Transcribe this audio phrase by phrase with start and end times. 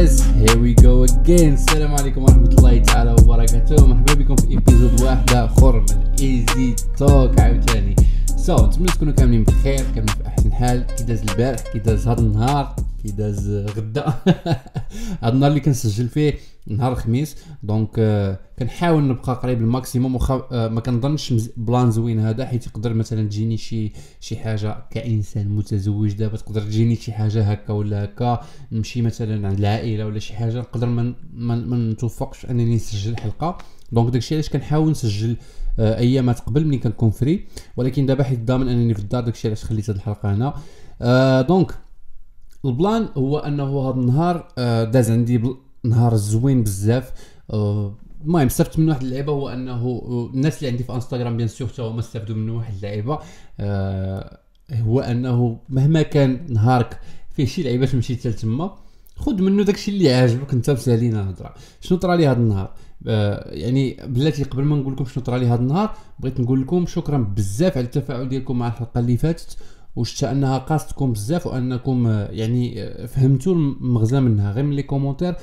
[0.00, 5.00] yes here we go again السلام عليكم ورحمة الله تعالى وبركاته مرحبا بكم في episode
[5.00, 7.96] واحد اخر من Easy Talk عاوتاني
[8.36, 10.86] so so, نتمنى تكونوا كاملين بخير كاملين في أحسن حال.
[10.86, 12.76] كي داز البارح كي داز هاد النهار.
[13.02, 14.14] كي داز غدا.
[15.22, 16.34] هاد النهار اللي كنسجل فيه
[16.66, 22.20] نهار الخميس donc آه كنحاول نبقى قريب ال maximum وخا آه ما كنظنش plan زوين
[22.20, 27.42] هذا حيت يقدر مثلا تجيني شي شي حاجة كإنسان متزوج دابا تقدر تجيني شي حاجة
[27.42, 28.40] هكا ولا هكا
[28.72, 33.58] نمشي مثلا عند العائلة ولا شي حاجة نقدر ما من نتوفقش أنني نسجل حلقة.
[33.92, 35.36] donc داكشي علاش كنحاول نسجل
[35.78, 37.44] آه أيامات قبل ملي كنكون free
[37.76, 40.54] ولكن دابا حيت ضامن أنني في الدار داكشي علاش خليت هاد الحلقة هنا.
[41.02, 41.74] آه donc
[42.64, 45.42] ال plan هو انه هذا النهار آه داز عندي
[45.84, 47.12] نهار زوين بزاف.
[47.52, 51.48] آه، المهم استفدت من واحد اللعيبة هو انه آه، الناس اللي عندي في انستغرام bien
[51.48, 53.18] sûr حتى هما استفدوا من واحد اللعيبة.
[54.72, 58.74] هو انه مهما كان نهارك فيه شي لعيبة مشيت تما
[59.16, 61.54] خذ منه داكشي اللي عاجبك انت بسالينا الهضرة.
[61.80, 62.74] شنو طرا لي هذا النهار؟
[63.46, 67.18] يعني بلاتي قبل ما نقول لكم شنو طرا لي هذا النهار بغيت نقول لكم شكرا
[67.18, 69.56] بزاف على التفاعل ديالكم مع الحلقة اللي فاتت.
[69.96, 74.52] وشفت انها قاستكم بزاف وانكم آه، يعني آه، فهمتوا المغزى منها.
[74.52, 75.34] غير من les commentaires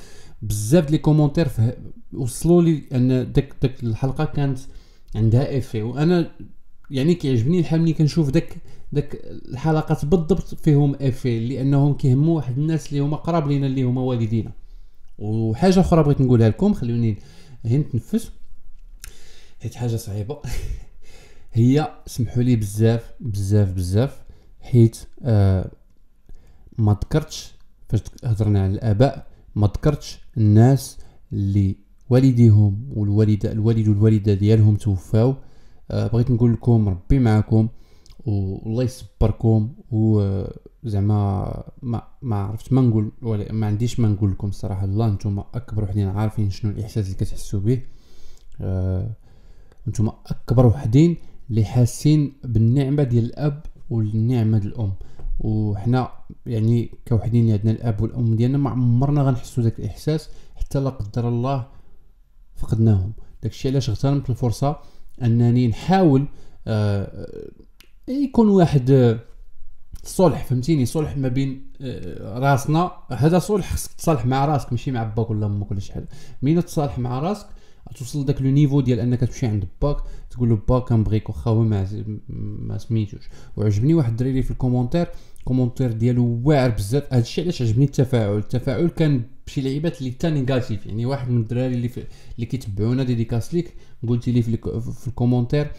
[0.42, 1.48] بزاف les commentaires
[2.14, 4.60] وصلوا لي ان داك داك الحلقة كانت
[5.16, 6.32] عندها افي وأنا
[6.92, 8.58] يعني كيعجبني الحال ملي كنشوف داك
[8.92, 14.02] داك الحلقات بالضبط فيهم افي لأنهم كيهموا واحد الناس اللي هما قراب لينا اللي هما
[14.02, 14.52] والدينا.
[15.18, 17.18] وحاجة أخرى بغيت نقولها لكم خلوني
[17.66, 18.32] هي نتنفس.
[19.62, 20.42] حيت حاجة صعيبة.
[21.54, 24.27] هي سمحوا لي بزاف بزاف بزاف.
[24.72, 25.72] حيت آه
[26.78, 27.54] ما ذكرتش
[27.90, 30.98] فاش هضرنا على الآباء ما ذكرتش الناس
[31.34, 31.76] اللي
[32.10, 35.36] والديهم والوالده الوالد والوالدة ديالهم توفاو.
[35.92, 37.68] أه بغيت نقول لكم ربي معكم
[38.26, 41.20] والله يصبركم وزعما
[41.82, 44.86] ما ما عرفت ما نقول ولا ما عنديش ما نقول لكم الصراحة.
[44.86, 47.82] الله نتوما أكبر وحدين عارفين شنو الإحساس اللي كتحسوا به.
[48.62, 49.16] أه
[49.88, 51.18] نتوما أكبر وحدين
[51.50, 54.94] اللي حاسين بالنعمة ديال الأب والنعمة الأم.
[55.40, 56.12] وحنا
[56.46, 61.28] يعني كوحدين اللي عندنا الأب والأم ديالنا ما عمرنا غنحسوا داك الإحساس حتى لا قدر
[61.30, 61.68] الله
[62.56, 63.14] فقدناهم.
[63.44, 64.80] داكشي علاش اغتنمت الفرصة
[65.22, 66.26] أنني نحاول
[66.68, 67.28] آه
[68.08, 69.20] يكون واحد
[70.04, 72.92] صلح فهمتيني؟ صلح ما بين آه راسنا.
[73.10, 76.08] هذا صلح خصك تصالح مع راسك ماشي مع باك ولا أمك ولا شي حاجة.
[76.42, 77.48] مين تصالح مع راسك؟
[77.96, 79.98] توصل داك le niveau ديال انك تمشي عند باك
[80.30, 81.88] تقول له باك كنبغيك واخا هو ما
[82.28, 83.30] ما سميتوش.
[83.58, 85.08] وعجبني واحد الدريري في ال commentaire
[85.40, 87.14] ال commentaire ديالو واعر بزاف.
[87.14, 88.38] هادشي علاش عجبني التفاعل.
[88.38, 90.86] التفاعل كان بشي لعيبات اللي حتى négatif.
[90.86, 92.04] يعني واحد من الدراري اللي في
[92.36, 93.74] اللي كيتبعونا dédicace ليك
[94.08, 95.72] قلتي لي في, في ال commentaire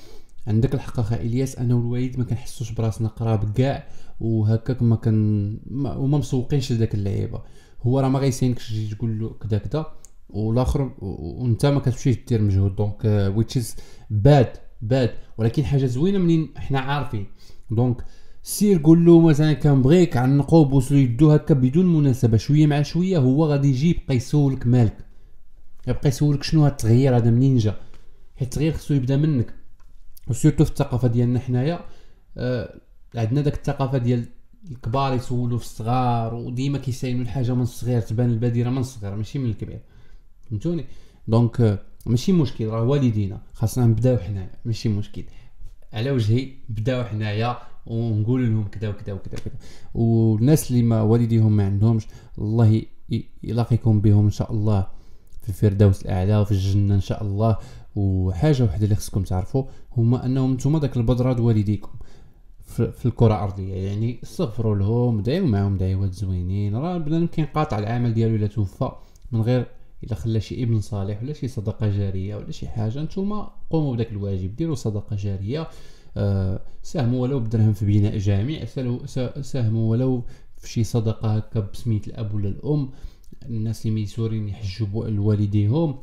[0.47, 3.89] عندك الحق اخا إلياس أنا والوالد ما كنحسوش براسنا قراب كاع
[4.21, 7.43] وهكاك ما كان وما مسوقينش لذاك اللعيبة.
[7.83, 9.87] هو راه ما غيسينكش تجي تقول له كذا كذا
[10.29, 12.77] والاخر وانت ما كتمشيش دير مجهود.
[12.77, 13.05] donc
[13.37, 13.75] ويتش
[14.11, 14.53] باد
[14.83, 17.27] باد ولكن حاجة زوينة منين؟ حنا عارفين.
[17.71, 18.05] donc
[18.43, 23.47] سير قول له مثلا كنبغيك عنقو بوسو يدو هكا بدون مناسبة شوية مع شوية هو
[23.47, 24.97] غادي يجي يبقى يسولك مالك.
[25.89, 27.75] يبقى يسولك شنو هاد التغيير؟ هذا منين جا؟
[28.37, 29.55] حيت التغيير خصو يبدأ منك.
[30.29, 31.81] و surtout في الثقافة ديالنا حنايا
[32.37, 32.81] آه
[33.15, 34.25] عندنا داك الثقافة ديال
[34.71, 39.51] الكبار يسولوا في الصغار وديما كيساينوا الحاجة من الصغير تبان البادره من الصغير ماشي من
[39.51, 39.81] الكبير.
[40.51, 40.85] فهمتوني؟
[41.29, 45.25] دونك آه، ماشي مشكل راه والدينا خاصنا نبداو حنايا ماشي مشكل.
[45.93, 49.55] على وجهي بداو حنايا ونقول لهم كذا وكذا وكذا وكذا
[49.95, 52.07] والناس اللي ما والديهم ما عندهمش
[52.39, 52.83] الله
[53.43, 54.87] يلاقيكم بهم إن شاء الله
[55.43, 57.57] في الفردوس الأعلى وفي الجنة إن شاء الله.
[57.97, 59.65] وحاجة واحدة اللي خصكم تعرفوا
[59.97, 61.91] هما أنهم نتوما داك البذره د والديكم.
[62.69, 66.77] في الكرة الأرضية يعني استغفروا لهم دعيو معاهم دعوات زوينين.
[66.77, 68.91] راه بنادم كينقاطع العمل ديالو إلا توفى
[69.33, 69.67] من غير
[70.05, 74.13] الا خلى شي ابن صالح ولا شي صدقة جارية ولا شي حاجة نتوما قوموا بداك
[74.13, 75.69] الواجب ديروا صدقة جارية.
[76.17, 78.65] آه ساهموا ولو بدرهم في بناء جامع
[79.41, 80.25] ساهموا ولو
[80.57, 82.91] في شي صدقة هكا بسميت الأب ولا الأم.
[83.47, 85.99] الناس اللي ميسورين يحجبوا لوالديهم.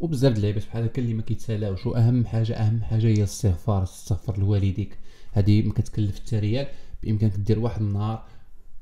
[0.00, 1.86] وبزاف د اللعيبات بحال هكا اللي ما كيتسالاوش.
[1.86, 4.98] وأهم حاجة أهم حاجة هي الاستغفار تستغفر لوالديك.
[5.32, 6.66] هذه ما كتكلف حتى ريال
[7.02, 8.24] بإمكانك دير واحد النهار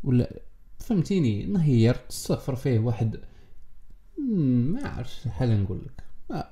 [0.05, 0.41] ولا
[0.79, 3.17] فهمتيني نهير تستغفر فيه واحد
[4.19, 6.05] ما عرفتش شحال نقول لك.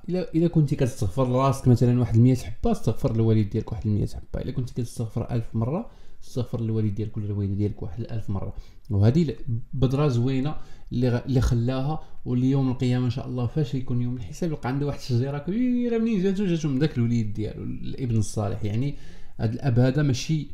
[0.08, 4.42] إلا إلا كنتي كتستغفر لراسك مثلا واحد 100 حبه استغفر للوالد ديالك واحد 100 حبه
[4.42, 5.90] إلا كنتي كتستغفر 1000 مرة
[6.24, 8.54] استغفر للوالد ديالك ولا الوالده ديالك واحد 1000 مرة.
[8.90, 9.36] وهذه
[9.72, 10.56] بدرة زوينة
[10.92, 11.24] اللي.
[11.26, 14.98] اللي خلاها واللي يوم القيامة إن شاء الله فاش يكون يوم الحساب يلقى عنده واحد
[14.98, 18.64] الشجرة كبيرة منين جاتو؟ جاتو من داك الوليد ديالو الابن الصالح.
[18.64, 18.94] يعني
[19.36, 20.50] هذا الأب هذا ماشي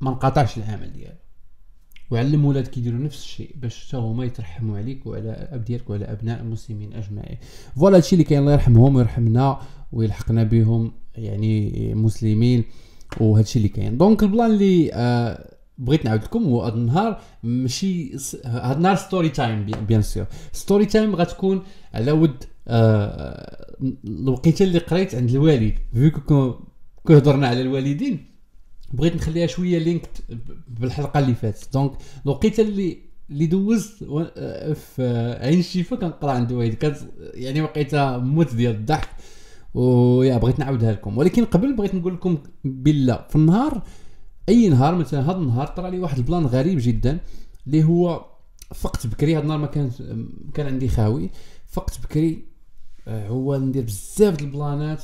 [0.00, 1.16] ما انقطعش العمل ديالو.
[2.10, 6.40] وعلم ولادك يديروا نفس الشيء باش حتى هما يترحموا عليك وعلى الاب ديالك وعلى ابناء
[6.40, 7.38] المسلمين اجمعين
[7.76, 9.60] voilà هادشي اللي كاين الله يرحمهم ويرحمنا
[9.92, 12.64] ويلحقنا بهم يعني مسلمين
[13.20, 18.16] وهادشي اللي كاين donc ال plan اللي آه بغيت نعاود لكم هو هذا النهار ماشي
[18.44, 21.62] هذا النهار story time bien sûr story time غتكون
[21.94, 26.54] على ود آه الوقيته اللي قريت عند الوالد vu que
[27.08, 28.29] كهضرنا على الوالدين
[28.92, 30.08] بغيت نخليها شوية link
[30.68, 31.72] بالحلقة اللي فاتت.
[31.72, 31.92] donc
[32.26, 34.02] الوقيته اللي اللي دوزت
[34.36, 36.98] آه، في عين الشفا كنقرا عند والدي كانت
[37.34, 39.08] يعني وقيته موت ديال الضحك.
[39.74, 41.18] ويا بغيت نعاودها لكم.
[41.18, 43.82] ولكن قبل بغيت نقول لكم بالله في النهار
[44.48, 47.18] أي نهار مثلا هذا النهار طرا لي واحد ال plan غريب جدا
[47.66, 48.26] اللي هو
[48.74, 49.34] فقت بكري.
[49.36, 49.90] هذا النهار ما كان
[50.54, 51.30] كان عندي خاوي.
[51.66, 52.44] فقت بكري
[53.08, 55.02] آه، هو ندير بزاف د البلانات.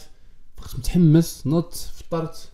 [0.56, 2.52] فقت متحمس نط فطرت.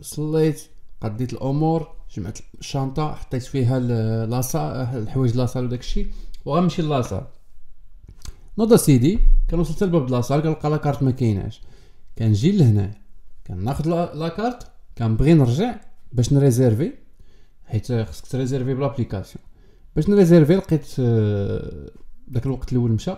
[0.00, 0.62] صليت
[1.00, 3.78] قضيت الأمور جمعت الشنطة حطيت فيها
[4.26, 6.06] la sa الحوايج la salle وداك الشيء
[6.44, 7.26] وغنمشي la salle
[8.58, 9.18] نوض سيدي
[9.48, 11.62] كان وصلت لباب la salle كنلقى la carte ما كايناش.
[12.18, 12.94] كنجي لهنا
[13.46, 14.66] كناخذ la carte
[14.98, 15.74] كنبغي نرجع
[16.12, 16.92] باش ن réserver
[17.66, 19.44] حيت خصك ت réserver ب l'application
[19.96, 21.90] باش ن réserver لقيت آه،
[22.28, 23.14] داك الوقت الأول مشى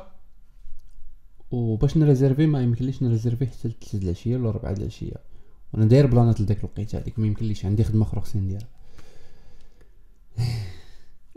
[1.50, 5.29] وباش ن réserver ما يمكنليش ن réserver حتى 3 العشية ولا 4 العشية.
[5.72, 8.68] وأنا داير بلانات لداك الوقيته هذيك ما يمكنليش عندي خدمة أخرى خصني نديرها.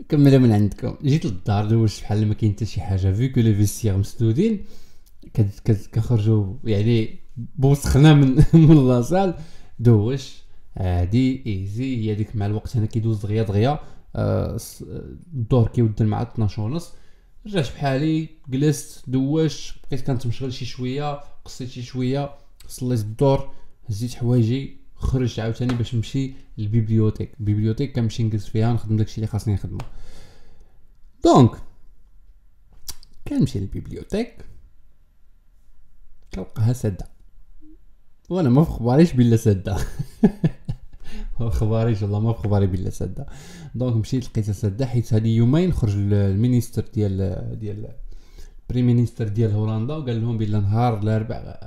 [0.08, 0.96] كملها من عندكم.
[1.02, 3.12] جيت للدار دوزت بحال ما كاين حتى شي حاجة.
[3.12, 4.64] vu que les vestiaires مسدودين
[5.94, 9.34] كنخرجوا يعني بوسخنا من من la salle
[9.78, 10.42] دوش
[10.76, 13.78] عادي easy هي ديك مع الوقت هنا كيدوز دغيا دغيا.
[14.16, 14.58] آه
[15.34, 16.92] الظهر كيودن مع 12 ونص
[17.46, 22.30] رجعت بحالي جلست دوشت بقيت كليت شي شوية قصيت شي شوية
[22.68, 23.50] صليت الظهر.
[23.88, 27.34] هزيت حوايجي خرجت عاوتاني باش نمشي للبيبليوتيك.
[27.40, 29.78] البيبليوتيك كنمشي نجلس فيها نخدم داكشي اللي خاصني نخدمو.
[31.24, 31.50] donc
[33.28, 34.44] كنمشي لل bibliothèque
[36.34, 37.06] كنلقاها سادة.
[38.30, 39.76] وأنا ما بخباريش بلا سادة.
[41.40, 43.26] ما بخباريش والله ما بخباري بلا سادة.
[43.74, 47.88] donc مشيت لقيتها سادة حيت هادي يومين خرج ال ministre ديال ديال
[48.70, 51.58] premier ministre ديال هولندا وقال لهم بلا نهار الاربع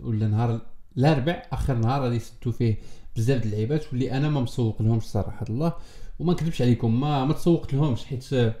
[0.00, 2.78] ولا نهار الأربع آخر نهار غادي يسدوا فيه
[3.16, 5.72] بزاف د اللعيبات واللي أنا ما مسوق لهمش صراحة الله
[6.18, 8.54] وما نكذبش عليكم ما ما تسوقت لهمش حيت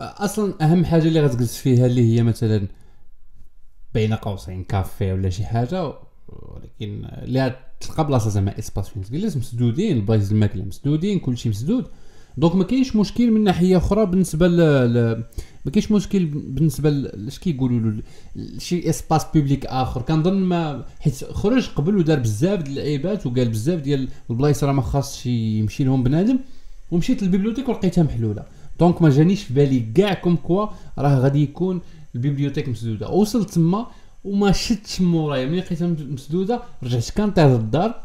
[0.00, 2.66] أصلا أهم حاجة اللي غتجلس فيها اللي هي مثلا
[3.94, 5.94] بين قوسين كافي ولا شي حاجة
[6.28, 11.86] ولكن اللي تلقى بلاصة زعما espace فين تجلس مسدودين البلايص الماكلة مسدودين كلشي مسدود
[12.36, 14.46] donc ما كاينش مشكل من ناحية أخرى بالنسبة.
[15.64, 18.02] ما كاينش مشكل بالنسبة اش كيقولوا له
[18.58, 20.02] شي espace public آخر.
[20.02, 24.82] كنظن ما حيت خرج قبل ودار بزاف ديال اللعيبات وقال بزاف ديال البلايص راه ما
[24.82, 26.38] خاصش يمشي لهم بنادم
[26.90, 28.44] ومشيت لل bibliothèque ولقيتها محلولة.
[28.80, 30.66] donc ما جانيش في بالي كاع comme quoi
[30.98, 31.80] راه غادي يكون
[32.14, 33.08] ال bibliothèque مسدودة.
[33.08, 33.86] وصلت تما
[34.24, 35.46] وما شدتش مورايا.
[35.46, 38.02] ملي لقيتها مسدودة رجعت كنطير للدار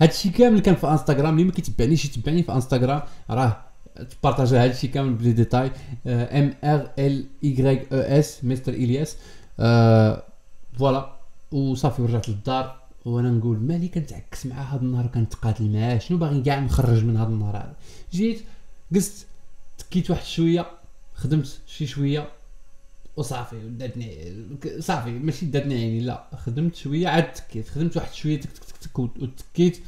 [0.00, 3.63] هادشي كامل كان في انستغرام اللي ما كيتبعنيش يتبعني في انستغرام راه
[3.94, 5.70] تبارطاجي هادشي كامل ب les détails
[6.06, 9.16] M R L I O S Mister الياس
[10.78, 11.16] voilà
[11.52, 15.98] وصافي ورجعت للدار وأنا نقول مالي كنتعكس مع هذا النهار كنتقاتل معاه.
[15.98, 17.76] شنو باغي كاع نخرج من هذا النهار هذا؟
[18.12, 18.40] جيت
[18.94, 19.26] قست
[19.78, 20.66] تكيت واحد شوية
[21.14, 22.28] خدمت شي شوية
[23.16, 24.32] وصافي داتني
[24.78, 28.98] صافي ماشي داتني عيني لا خدمت شوية عاد تكيت خدمت واحد شوية تك تك تك
[28.98, 29.80] وتكيت.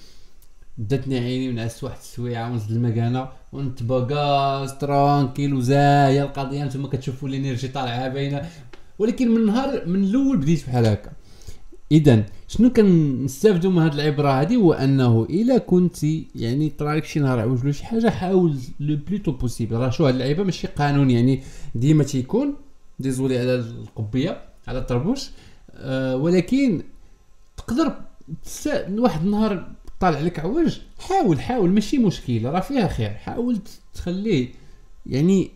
[0.78, 7.68] داتني عيني ونعست واحد السويعه ونزل المكانة ونتبقى tranquille وزاهية القضية نتوما كتشوفوا ال énergie
[7.68, 8.48] طالعة باينة.
[8.98, 11.12] ولكن من نهار من الأول بديت بحال هكا.
[11.92, 16.04] إذا شنو كنستافدوا من هذه العبرة هذه هو أنه إلا كنت
[16.34, 19.90] يعني طرا لك شي نهار عوج له شي حاجة حاول le plus tôt possible راه
[19.90, 21.42] شو هاد اللعيبة ماشي قانون يعني
[21.74, 22.54] ديما تيكون.
[22.98, 25.30] désolé على القبية على الطربوش.
[25.74, 26.82] أه ولكن
[27.56, 27.92] تقدر
[28.88, 29.68] واحد النهار
[30.00, 33.10] طالع لك عوج حاول حاول ماشي مشكل راه فيها خير.
[33.10, 33.58] حاول
[33.94, 34.48] تخليه
[35.06, 35.50] يعني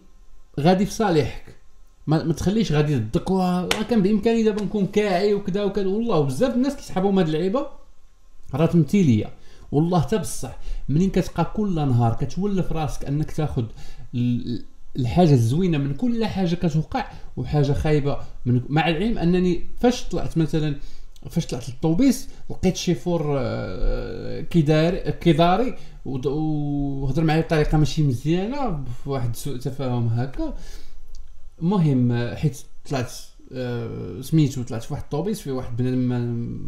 [0.61, 1.57] غادي في صالحك.
[2.07, 5.87] ما, ما تخليش غادي ضدك راه كان بإمكاني دابا نكون كاعي وكذا وكذا.
[5.87, 7.67] والله بزاف الناس كيسحبوا هاد اللعيبة.
[8.55, 9.31] راه تمثيليه
[9.73, 13.65] والله حتى بصح منين كتبقى كل نهار كتولف راسك أنك تاخذ
[14.97, 17.07] الحاجة الزوينة من كل حاجة كتوقع
[17.37, 20.77] وحاجة خايبة من مع العلم أنني فاش طلعت مثلا
[21.31, 24.41] فاش طلعت للطوبيس لقيت شيفور آه،
[25.11, 30.55] كيداري وهضر معايا بطريقة ماشي مزيانة بواحد سوء تفاهم هكا.
[31.63, 32.59] المهم حيت
[32.91, 33.13] طلعت
[33.53, 36.61] آه، سميتو طلعت في واحد الطوبيس في واحد بنادم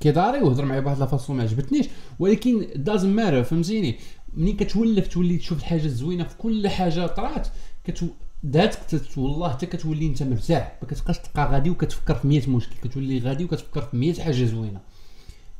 [0.00, 1.86] كيداري وهضر معايا بواحد la façon ما عجبتنيش.
[2.18, 3.98] ولكن دازن مارا فهمتيني؟
[4.34, 7.48] ملي كتولف تولي تشوف الحاجة الزوينة في كل حاجة طرات
[7.84, 8.06] كتو
[8.44, 8.78] داتك
[9.16, 12.74] والله حتى كتولي انت مرتاح ما كتبقاش تبقى غادي وكتفكر في 100 مشكل.
[12.88, 14.80] كتولي غادي وكتفكر في 100 حاجة زوينة.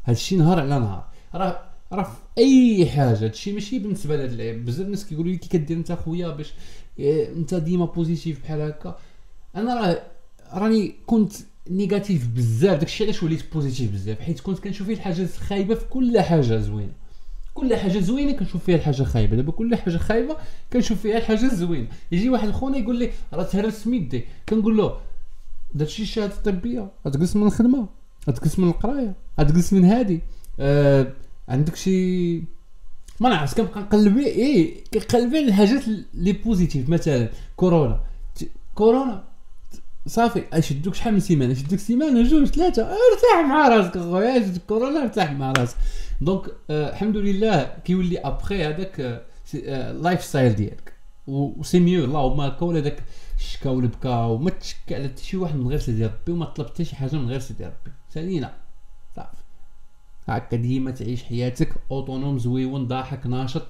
[0.04, 1.08] هادشي نهار على نهار.
[1.34, 3.24] راه راه في أي حاجة.
[3.24, 6.54] هادشي ماشي بالنسبة لهاد اللعيب بزاف الناس كيقولوا لي كي كدير انت خويا باش
[7.36, 8.98] انت ديما positif بحال هكا.
[9.56, 10.02] أنا راه
[10.52, 11.32] راني كنت
[11.70, 12.78] négatif بزاف.
[12.78, 16.92] داكشي علاش وليت positif بزاف؟ حيت كنت كنشوف فيه الحاجة خايبة في كل حاجة زوينة.
[17.54, 19.36] كل حاجة زوينة كنشوف فيها الحاجة خايبة.
[19.36, 20.36] دابا كل حاجة خايبة
[20.72, 21.86] كنشوف فيها الحاجة الزوينة.
[22.12, 24.24] يجي واحد خونا يقول لي راه تهرس ميدي.
[24.48, 24.96] كنقول له
[25.74, 27.88] درتي الشهاده الطبيه غتجلس من الخدمة.
[28.28, 29.14] غتجلس من القراية.
[29.40, 30.20] غتجلس من هادي.
[30.60, 31.12] آه
[31.48, 32.36] عندك شي
[33.20, 35.82] ما نعرفش كنبقى نقلب إيه كنقلب على الحاجات
[36.14, 38.00] les positifs مثلا كورونا.
[38.74, 39.24] كورونا.
[40.06, 42.82] صافي أشدوك شحال من سيمانة؟ أشدوك سيمانة جوج ثلاثة.
[42.82, 45.76] ارتاح مع راسك أخويا كورونا ارتاح مع راسك.
[46.24, 49.24] donc الحمد لله كيولي ابخي هذاك
[50.02, 50.92] lifestyle ديالك
[51.26, 53.02] و c'est mieux اللهم هكا ولا داك
[53.38, 56.96] الشكا والبكا وما تشكى على شي واحد من غير سيدي ربي وما طلب حتى شي
[56.96, 58.52] حاجة من غير سيدي ربي سالينا
[59.16, 59.36] صافي
[60.28, 63.66] هكا ديما تعيش حياتك autonome زويون ضاحك ناشط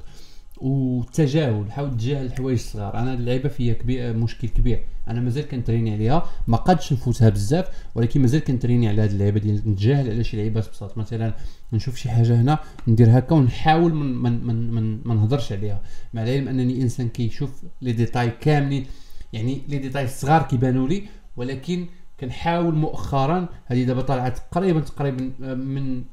[0.57, 2.95] والتجاهل حاول تجاهل الحوايج الصغار.
[2.95, 4.85] أنا اللعيبة فيها كبير مشكل كبير.
[5.09, 6.27] أنا مازال كنتريني عليها.
[6.47, 10.71] ما قادش نفوتها بزاف ولكن مازال كنتريني على هذه اللعيبة ديال نتجاهل على شي لعيبات
[10.71, 11.35] بساط مثلا
[11.73, 12.59] نشوف شي حاجة هنا
[12.89, 15.83] ندير هكا ونحاول من من من من ما نهضرش عليها.
[16.15, 18.87] مع العلم أنني إنسان كيشوف les détails كاملين.
[19.33, 21.03] يعني les détails الصغار كيبانوا لي
[21.37, 21.87] ولكن
[22.21, 23.49] كنحاول مؤخرا.
[23.67, 26.05] هذه دابا طلعت قريبا تقريبا آه، من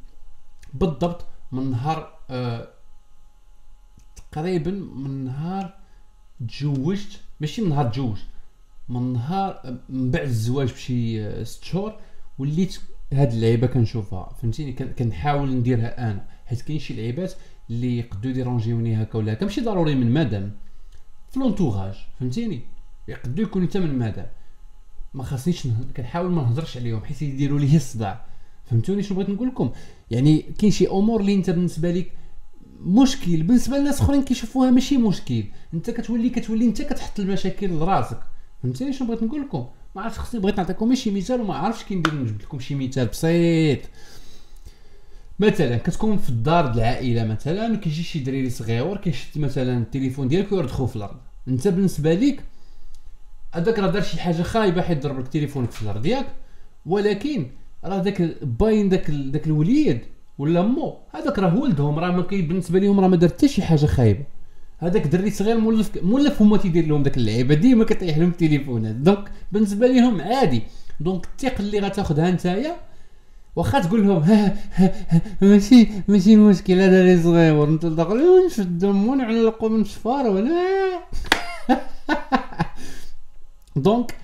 [0.73, 2.67] بالضبط من نهار آه
[4.31, 5.73] تقريبا من نهار
[6.49, 8.21] تزوجت ماشي من نهار تزوجت
[8.89, 11.95] من نهار من بعد الزواج بشي آه، ست شهور
[12.39, 12.79] وليت
[13.13, 14.35] هاد اللعيبة كنشوفها.
[14.41, 17.33] فهمتيني؟ كنحاول نديرها أنا حيت كاين شي لعيبات
[17.69, 19.45] اللي يقدروا يديرونجيوني هكا ولا هكا.
[19.45, 20.51] ماشي ضروري من مادام
[21.31, 22.61] في لونتوراج فهمتيني؟
[23.07, 24.27] يقدروا يكونوا حتى من مادام
[25.13, 28.25] ما خاصنيش كنحاول ما نهضرش عليهم حيت يديروا لي الصداع
[28.65, 29.71] فهمتوني شنو بغيت نقول لكم؟
[30.11, 32.11] يعني كاين شي أمور اللي أنت بالنسبة لك
[32.85, 33.43] مشكل.
[33.43, 35.43] بالنسبة لناس أخرين كيشوفوها ماشي مشكل.
[35.73, 38.19] أنت كتولي كتولي أنت كتحط المشاكل لراسك.
[38.63, 41.95] فهمتيني شنو بغيت نقول لكم؟ ما عرفتش خصني بغيت نعطيكم شي مثال وما عرفتش كي
[41.95, 43.79] ندير نجبد لكم شي مثال بسيط.
[45.39, 50.87] مثلا كتكون في الدار العائلة مثلا كيجي شي دريري صغيور كيشد مثلا التليفون ديالك ويردخو
[50.87, 51.17] في الأرض.
[51.47, 52.43] أنت بالنسبة ليك
[53.53, 56.27] هذاك راه دار شي حاجة خايبة حيت ضرب لك تليفونك في الأرض ياك
[56.85, 57.51] ولكن
[57.83, 60.01] راه داك باين داك داك الوليد
[60.41, 64.23] ولا مو؟ هذاك راه ولدهم راه بالنسبة لهم راه ما دار حتى شي حاجة خايبة.
[64.79, 69.31] هذاك دري صغير مولف مولف هما تيدير لهم داك اللعيبه ديما كطيح لهم التليفونات donc
[69.51, 70.61] بالنسبة لهم عادي.
[70.99, 72.75] donc الثقة اللي غتاخذها نتايا
[73.55, 77.75] واخا تقول لهم ها ها ها ماشي ماشي مشكل هذا اللي صغير.
[77.75, 80.51] داخل نشدو ونعلقو من شفار ولا؟
[83.75, 84.15] donc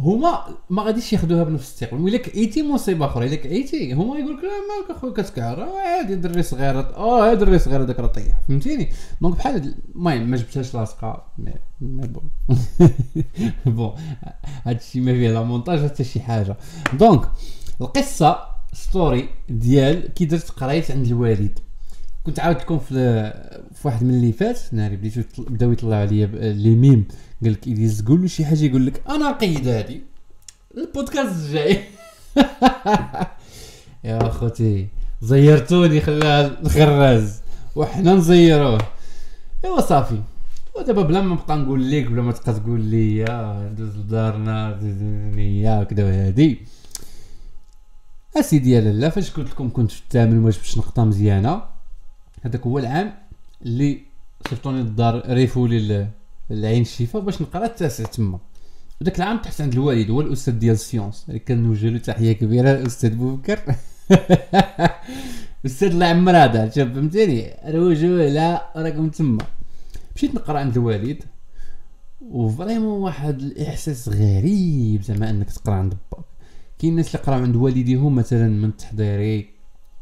[0.00, 4.42] هما ما غاديش ياخذوها بنفس الثقه ولا ايتي مصيبة أخرى إلا ايتي هما يقول لك
[4.44, 8.88] مالك أخويا كتكعر عادي دري صغير آه دري صغير هذاك راه طيح فهمتيني؟
[9.20, 11.26] donc بحال المهم ما جبتهاش لاصقة
[11.80, 12.30] mais bon.
[13.76, 13.92] bon
[14.64, 16.56] هادشي ما فيه لا مونتاج حتى شي حاجة.
[16.98, 17.28] donc
[17.80, 18.38] القصة
[18.72, 21.58] story ديال كي درت قريت عند الوالد.
[22.24, 22.94] كنت عاودت لكم في
[23.74, 27.04] في واحد من اللي فات ناري بديتو بداو يطلعوا عليا les mèmes.
[27.44, 30.02] قال لك إليز تقول له شي حاجة يقول لك أنا قيد هادي.
[30.76, 31.84] البودكاست الجاي.
[34.04, 34.88] يا أخوتي
[35.22, 37.40] زيرتوني خلال الخراز
[37.76, 38.78] وحنا نزيروه.
[39.64, 40.22] إيوا صافي.
[40.76, 44.80] ودابا بلا ما نبقى نقول لك بلا ما تبقى تقول لي يا دوز لدارنا
[45.36, 46.58] يا كدا وهادي
[48.36, 51.62] أسيدي يا لالا فاش قلت لكم كنت في الثامن واش باش نقطه مزيانة
[52.42, 53.14] هذاك هو العام
[53.62, 54.00] اللي
[54.48, 56.08] صيفطوني للدار ريفولي
[56.50, 58.38] العين الشفا باش نقرأ التاسع تما.
[59.00, 61.30] وداك العام تحت عند الوالد هو الأستاذ ديال ال science.
[61.46, 63.58] كان نوجه له تحية كبيرة الاستاذ بوبكر.
[65.66, 69.44] أستاذ الله يعمر هذا فهمتيني؟ روجوا لا راكم تما.
[70.16, 71.22] مشيت نقرأ عند الوالد
[72.30, 76.24] و vraiment واحد الإحساس غريب زعما أنك تقرأ عند باك
[76.78, 79.50] كاين الناس اللي قراو عند والديهم مثلا من التحضيري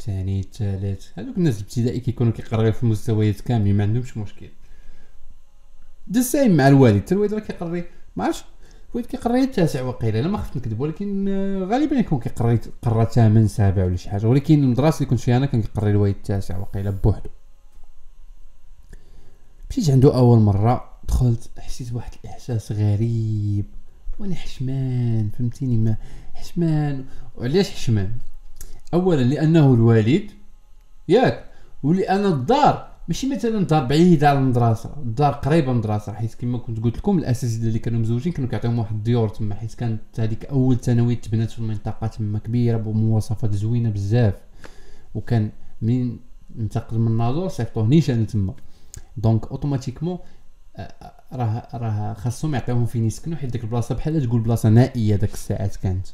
[0.01, 1.07] الثاني الثالث.
[1.19, 4.49] هذوك الناس الابتدائي كيكونوا كيقراو في المستويات كاملين ما عندهمش مشكل.
[6.21, 7.13] سيم مع الوالد.
[7.13, 7.85] الوالد راه كيقري
[8.17, 8.45] ما عرفتش
[8.91, 10.21] الوالد كيقري التاسع وقيلة.
[10.21, 14.27] أنا ما خفت نكذب ولكن آه، غالبا يكون كيقري قرأ ثامن سابع ولا شي حاجة.
[14.27, 17.31] ولكن المدرسة اللي كنت فيها أنا كان كيقري الوالد التاسع وقيلة بوحدو.
[19.71, 23.65] مشيت عنده أول مرة دخلت حسيت بواحد الإحساس غريب.
[24.19, 25.97] وأنا حشمان فهمتيني؟ ما
[26.35, 27.05] حشمان.
[27.37, 28.13] وعلاش حشمان؟
[28.95, 30.31] اولا لأنه الوالد
[31.09, 31.45] ياك
[31.83, 36.81] ولأن الدار ماشي مثلا دار بعيده على المدرسة دار قريبة من المدرسة حيت كما كنت
[36.81, 40.77] قلت لكم الأساتذة اللي كانوا مزوجين كانوا كيعطيهم واحد الديور تما حيت كانت هذيك أول
[40.81, 44.35] ثانوي تبنات في المنطقة تما كبيرة بمواصفات زوينة بزاف.
[45.15, 45.51] وكان
[45.83, 46.21] منين
[46.59, 48.55] انتقل من الناظور صيفطوه نيشان تما.
[49.17, 50.19] donc automatiquement
[50.77, 55.33] آه، راه راه خاصهم يعطيوهم فين يسكنوا حيت ديك البلاصة بحال تقول بلاصة نائية داك
[55.33, 56.07] الساعات كانت.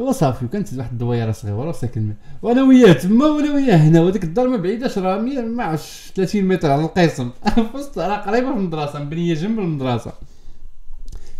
[0.00, 4.48] ايوا صافي وكانت واحد الدويرة صغيرة ساكن وأنا وياه تما وأنا وياه هنا وديك الدار
[4.48, 7.30] ما بعيداش راه ما عرفتش 30 متر على القسم.
[7.74, 10.12] وسط راه قريبة من المدرسة مبنيه جنب المدرسة.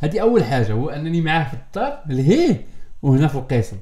[0.00, 2.66] هذه أول حاجة هو أنني معاه في الدار لهيه
[3.02, 3.76] وهنا في القسم.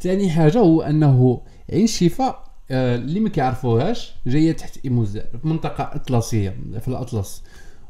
[0.00, 1.40] ثاني حاجة هو أنه
[1.72, 7.42] عين الشفاء آه اللي ما كيعرفوهاش جاية تحت ايموزار في منطقة أطلسية في الأطلس.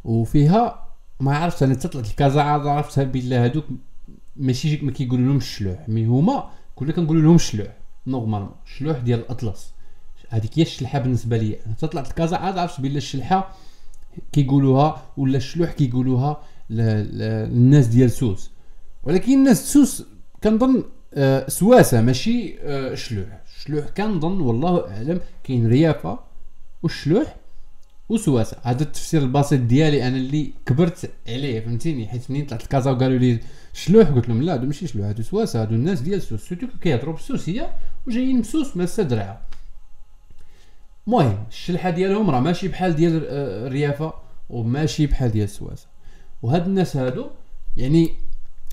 [0.05, 0.89] وفيها
[1.21, 3.65] ما عرفتش أنا تطلعت الكازا عاد عرفتها بالله هذوك
[4.37, 7.77] ماشي ما كيقولوا لهم الشلوح mais هما كلنا كنقولوا لهم الشلوح
[8.07, 9.75] normalement الشلوح ديال الأطلس.
[10.29, 13.57] هذيك هي الشلحة بالنسبة لي أنا تطلعت الكازا عاد عرفت بلي الشلحة
[14.33, 18.51] كيقولوها ولا الشلوح كيقولوها للناس ديال سوس.
[19.05, 20.05] ولكن الناس سوس
[20.45, 23.43] كنظن آه سواسة ماشي آه شلوح.
[23.65, 26.19] شلوح كنظن والله أعلم كاين ريافة
[26.83, 27.37] والشلوح
[28.09, 28.57] وسواسة.
[28.63, 33.39] هذا التفسير البسيط ديالي أنا اللي كبرت عليه فهمتيني؟ حيت منين طلعت لكازا وقالوا لي
[33.75, 37.15] شلوح؟ قلت لهم لا هادو ماشي شلوح هادو سواسه هادو الناس ديال سوس surtout كيهضروا
[37.15, 37.73] بالسوسيه
[38.07, 39.41] وجايين مسوس ماسه درعا
[41.07, 44.13] المهم الشلحة ديالهم راه ماشي بحال ديال آه،
[44.51, 45.87] وماشي بحال ديال سواسه
[46.43, 47.27] وهاد الناس هادو
[47.77, 48.15] يعني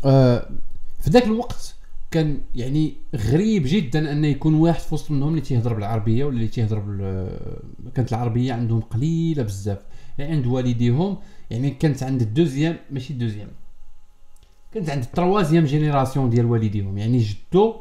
[0.06, 0.50] آه
[1.00, 1.76] في ذاك الوقت
[2.12, 6.48] كان يعني غريب جدا أن يكون واحد في وسط منهم اللي تيهضر بالعربية ولا اللي
[6.48, 7.30] تيهضر بال
[7.96, 9.80] كانت العربية عندهم قليلة بزاف.
[10.18, 11.18] يعني عند والديهم
[11.50, 13.48] يعني كانت عند ال deuxième ماشي ال deuxième.
[14.74, 17.76] كانت عند ال troisième génération ديال والديهم يعني جدو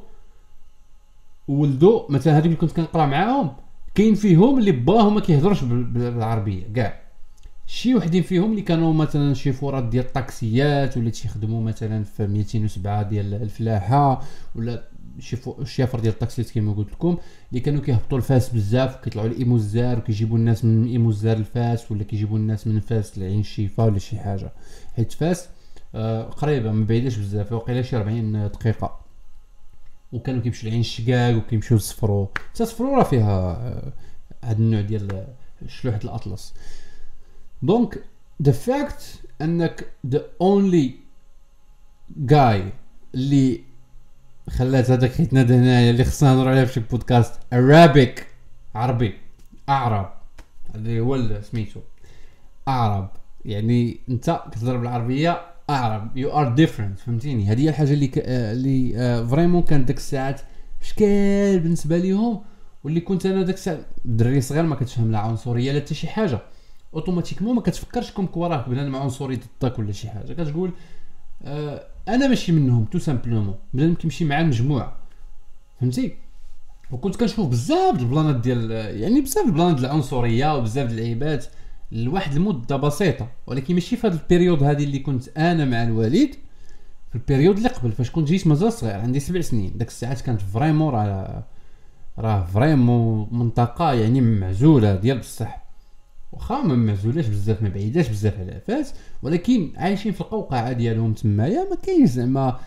[1.48, 3.52] ولدو مثلا هذوك اللي كنت كنقرا معاهم
[3.94, 7.00] كاين فيهم اللي باهم ما كيهضرش بالعربية كاع.
[7.66, 13.34] شي وحدين فيهم اللي كانوا مثلا شيفورات ديال الطاكسيات ولا تيخدموا مثلا في 207 ديال
[13.34, 14.22] الفلاحة
[14.54, 14.84] ولا
[15.58, 17.16] الشيفور ديال الطاكسيات كما قلت لكم
[17.50, 22.66] اللي كانوا كيهبطوا لفاس بزاف وكيطلعوا لايموزار وكيجيبوا الناس من إيموزار لفاس ولا كيجيبوا الناس
[22.66, 24.52] من فاس لعين الشيفا ولا شي حاجة.
[24.96, 25.48] حيت فاس
[26.36, 29.00] قريبة ما بعيداش بزاف وقيلا شي 40 دقيقة.
[30.12, 33.92] وكانوا كيمشيو لعين الشقاق وكيمشيو لصفرو حتى صفرو راه فيها آه
[34.44, 35.26] هذا النوع ديال
[35.66, 36.54] شلوحة الأطلس.
[37.62, 38.04] donc
[38.42, 40.94] the fact أنك the only
[42.16, 42.72] guy
[43.14, 43.60] اللي
[44.50, 48.26] خلات هذاك حيتنا هنايا اللي خصنا نهضروا عليها في شي podcast Arabic
[48.74, 49.14] عربي
[49.68, 50.12] أعرب.
[50.74, 51.80] اللي هو سميتو.
[52.68, 53.08] أعرب.
[53.44, 55.40] يعني أنت كتهضر بالعربية
[55.74, 56.16] أعرب.
[56.16, 58.18] you are different فهمتيني؟ هذه هي الحاجة اللي ك...
[58.26, 60.40] اللي vraiment كانت ديك الساعات
[60.82, 62.42] اشكال بالنسبة ليهم
[62.84, 66.42] واللي كنت أنا ديك الساعة دري صغير ما كتفهم لا عنصرية لا حتى شي حاجة.
[66.94, 70.32] automatiquement ما كتفكرش comme quoi راه بنادم عنصري ضدك ولا شي حاجة.
[70.32, 70.70] كتقول
[71.42, 74.96] آه أنا ماشي منهم tout simplement بنادم كيمشي مع المجموعة.
[75.80, 76.14] فهمتي؟
[76.90, 81.46] وكنت كنشوف بزاف البلانات ديال يعني بزاف البلانات ديال العنصرية وبزاف اللعيبات.
[81.92, 86.34] لواحد المدة بسيطة ولكن ماشي في هذا ال période هذه اللي كنت أنا مع الوالد
[87.10, 89.72] في ال période اللي قبل فاش كنت جيت مازال صغير عندي سبع سنين.
[89.78, 91.44] داك الساعات كانت vraiment راه
[92.18, 95.66] راه فريمون منطقة يعني معزولة ديال بصح.
[96.32, 101.66] واخا ما معزولاش بزاف ما بعيداش بزاف على فاس ولكن عايشين في القوقعة ديالهم تمايا
[101.70, 102.60] ما كاينش زعما ما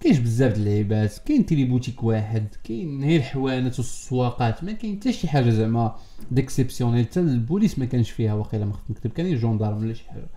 [0.00, 5.28] كاينش بزاف د اللعيبات كاين téléboutique واحد كاين غير الحوانت والسواقات ما كاين حتى شي
[5.28, 5.96] حاجة زعما
[6.30, 10.28] d'exceptionnel حتى البوليس ما كانش فيها واقيلا ما خفت نكذب كان gendarme ولا شي حاجة.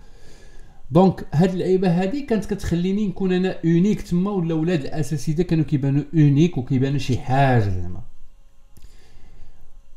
[0.90, 6.04] donc هاد اللعيبة هادي كانت كتخليني نكون أنا unique تما ولا ولاد الاساتذه كانوا كيبانوا
[6.14, 8.02] unique وكيبانوا شي حاجة زعما.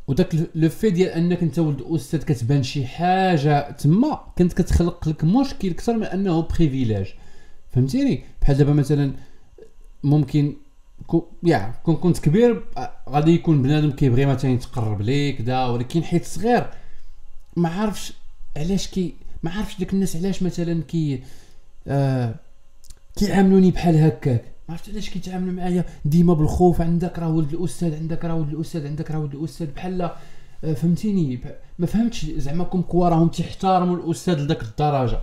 [0.07, 5.23] وداك le fait ديال أنك أنت ولد أستاذ كتبان شي حاجة تما كانت كتخلق لك
[5.23, 7.07] مشكل أكثر من أنه privilège
[7.71, 9.13] فهمتيني؟ بحال دابا مثلا
[10.03, 10.53] ممكن
[11.07, 12.63] كو يا كون كنت كبير
[13.09, 16.67] غادي يكون بنادم كيبغي مثلا يتقرب ليك دا ولكن حيت صغير
[17.55, 18.13] ما عارفش
[18.57, 19.13] علاش كي
[19.43, 21.23] ما عارفش داك الناس علاش مثلا كي
[21.87, 22.35] آه
[23.15, 24.43] كيعاملوني بحال هكاك.
[24.69, 29.11] عرفت علاش كيتعاملوا معايا ديما بالخوف عندك راه ولد الأستاذ عندك راه ولد الأستاذ عندك
[29.11, 30.01] راه ولد الأستاذ بحال
[30.63, 31.39] آه، فهمتيني
[31.79, 35.19] ما فهمتش زعما comme quoi راهم تيحترموا الأستاذ لذاك الدرجة.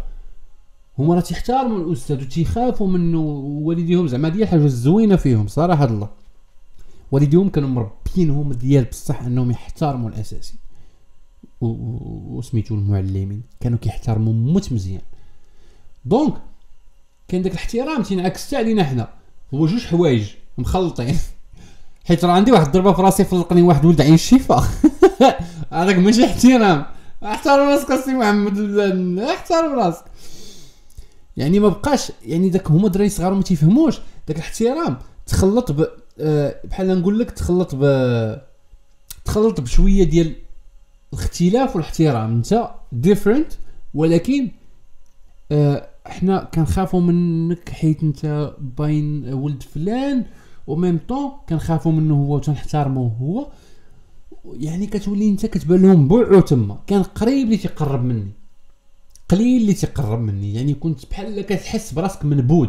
[1.01, 3.21] هما راه تيحترموا الأستاذ وتيخافوا منه
[3.65, 4.09] والديهم.
[4.09, 6.09] زعما ديال حاجة زوينه فيهم صراحة الله.
[7.13, 10.55] والديهم كانوا مربينهم ديال بصح أنهم يحترموا الأساتذة.
[11.61, 13.43] وسميتو المعلمين.
[13.61, 15.03] كانوا كيحترموهم مزيان.
[16.05, 16.35] donc
[17.29, 19.09] كاين داك الاحترام تينعكس حتى علينا حنا.
[19.55, 21.17] هو جوج حوايج مخلطين.
[22.09, 24.65] حيت راه عندي واحد الضربة في راسي فلقني واحد ولد عين الشفا
[25.73, 26.85] هذاك ماشي احترام.
[27.25, 28.59] احترم راسك السي محمد.
[29.19, 30.05] احترم راسك.
[31.41, 33.99] يعني ما بقاش يعني داك هما دراري صغار ما تيفهموش.
[34.29, 35.87] داك الاحترام تخلط ب
[36.21, 37.83] آه، بحال نقول لك تخلط ب
[39.25, 40.35] تخلط بشوية ديال
[41.13, 42.35] الاختلاف والاحترام.
[42.35, 43.53] أنت différent
[43.95, 44.51] ولكن
[45.53, 50.25] آه، إحنا كنخافوا منك حيت أنت باين ولد فلان
[50.67, 53.47] و même temps كنخافوا منه هو وتنحترموه هو.
[54.55, 56.79] يعني كتولي أنت كتبان لهم بوعو تما.
[56.87, 58.40] كان قليل اللي تيقرب مني.
[59.31, 60.55] قليل اللي تيقرب مني.
[60.55, 62.69] يعني كنت بحال كتحس براسك منبوذ.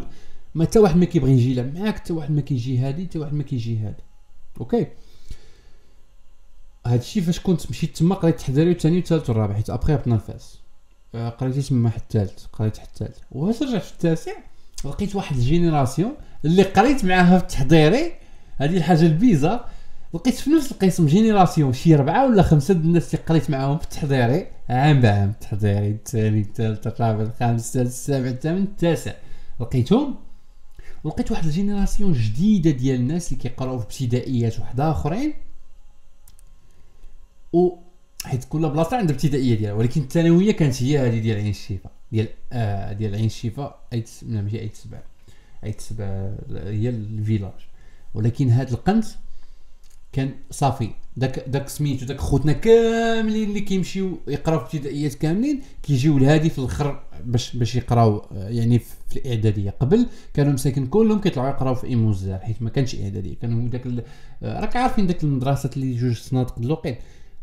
[0.56, 3.44] ما حتى واحد ما كيبغي يجي معاك حتى واحد ما كيجي هادي حتى واحد ما
[3.44, 4.04] كيجي هادي.
[4.60, 4.88] OK؟
[6.86, 10.60] هادشي فاش كنت مشيت تما قريت التحضيري والثاني والثالث والرابع حيت après هبطنا لفاس.
[11.16, 13.18] آه، قريت تما حتى الثالث قريت حتى الثالث.
[13.32, 14.32] وفاش رجعت في التاسع
[14.86, 16.14] لقيت واحد ال génération
[16.46, 18.14] اللي قريت معاها في التحضيري
[18.58, 19.66] هذه الحاجة ال bizarre
[20.14, 23.84] لقيت في نفس القسم génération شي اربعه ولا خمسة د الناس اللي قريت معاهم في
[23.84, 25.30] التحضيري؟ عام بعام.
[25.30, 29.14] التحضيري الثاني الثالث الرابع الخامس السادس السابع الثامن التاسع.
[29.60, 30.16] لقيتهم؟
[31.04, 35.34] ولقيت واحد ال génération جديدة ديال الناس اللي كيقراو في ابتدائيات وحدين آخرين.
[37.54, 37.70] و
[38.26, 42.28] حيت كل بلاصة عندها ابتدائية ديالها ولكن الثانوية كانت هي هذه ديال عين الشفا ديال
[42.54, 45.00] آه ديال عين الشفا ايت لا ماشي ايت سبع
[45.64, 46.06] ايت سبع
[46.50, 47.52] هي ال village.
[48.14, 49.06] ولكن هاد القنت
[50.14, 50.90] كان صافي.
[51.18, 56.60] داك داك سميتو داك خوتنا كاملين اللي كيمشيو يقراو في ابتدائيات كاملين كيجيو لهادي في
[56.60, 59.70] الآخر باش باش يقراو يعني في الإعدادية.
[59.70, 63.36] قبل كانوا مساكن كلهم كيطلعوا يقراو في ايموزار حيت ما كانش إعدادية.
[63.36, 64.06] كانوا داك
[64.44, 66.98] راك عارفين داك المدرسات اللي جوج سنوات الوقت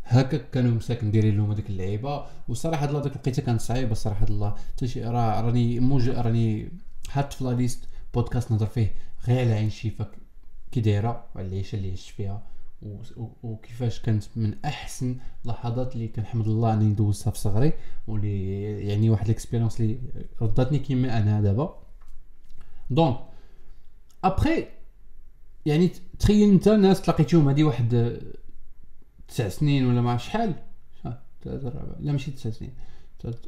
[0.05, 2.25] هكا كانوا مساكن دايرين لهم هذيك اللعيبة.
[2.47, 4.55] وصراحة الله ديك الوقيتة كانت صعيبة صراحة الله.
[4.97, 6.69] راه راني موج راني
[7.09, 7.79] حاط في la liste
[8.13, 8.93] podcast نهضر فيه
[9.27, 10.11] غير على عين شيفا
[10.71, 12.41] كي دايرة وعلى العيشة اللي عشت فيها.
[13.43, 17.73] وكيفاش كانت من أحسن لحظات اللي كنحمد الله أني دوزتها في صغري
[18.07, 19.99] واللي يعني واحد ال expérience اللي
[20.41, 21.83] رداتني كيما أنا دابا.
[22.89, 23.19] donc
[24.23, 24.65] après
[25.65, 28.19] يعني تخيل أنت ناس تلاقيتهم هذه واحد
[29.27, 30.55] تسع سنين ولا ما شحال.
[31.43, 32.73] ثلاثة رابع لا ماشي تسع سنين.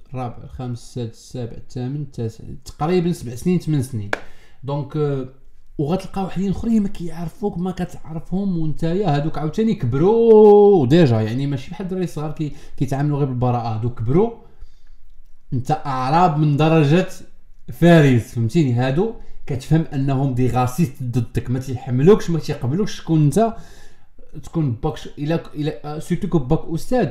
[0.09, 4.11] الرابع الخامس السادس السابع الثامن التاسع تقريبا سبع سنين ثمان سنين.
[4.63, 4.97] donc
[5.77, 11.21] وغتلقى وحدين اخرين ما كيعرفوك ما كتعرفهم وانتيا هادوك عاوتاني كبروا déjà.
[11.21, 13.67] يعني ماشي بحال الدراري الصغار كي كيتعاملوا غير بالبراءة.
[13.75, 14.31] هادوك كبروا.
[15.53, 17.07] انت أعراب من درجة
[17.73, 19.13] فارس فهمتيني؟ هادو
[19.47, 21.49] كتفهم أنهم des racistes ضدك.
[21.49, 23.53] ما تيحملوكش ما تيقبلوكش شكون انت.
[24.43, 27.09] تكون باك إلا الا سيرتو باك أستاذ.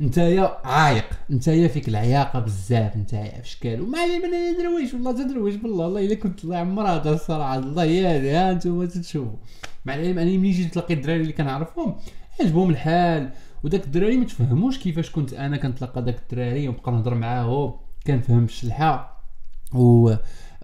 [0.00, 5.54] نتايا عايق نتايا فيك العياقة بزاف نتايا في شكال وما علي من درويش والله تدرويش
[5.54, 9.36] بالله والله إلا كنت الله عمر هذا الصراحة الله يا ها أنتم تشوفوا
[9.84, 11.96] مع العلم اني ملي جيت تلاقي الدراري اللي كنعرفهم؟
[12.40, 13.30] عجبهم الحال
[13.64, 17.74] وداك الدراري ما تفهموش كيفاش كنت أنا كنتلاقى داك الدراري ونبقى نهضر معاهم
[18.06, 19.22] كنفهم الشلحة
[19.74, 20.14] و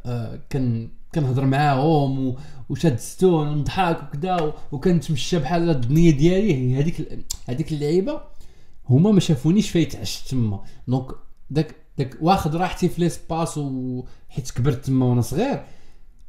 [0.07, 2.35] آه كان كنهضر معاهم
[2.69, 8.36] وشاد ستون ونضحك وكذا وكنتمشى بحال الدنيا ديالي هذيك هذيك اللعيبة.
[8.91, 10.61] هما ما شافونيش فايتعشت تما.
[10.89, 11.07] donc
[11.51, 15.65] داك داك واخد راحتي في l'espace وحيت كبرت تما وأنا صغير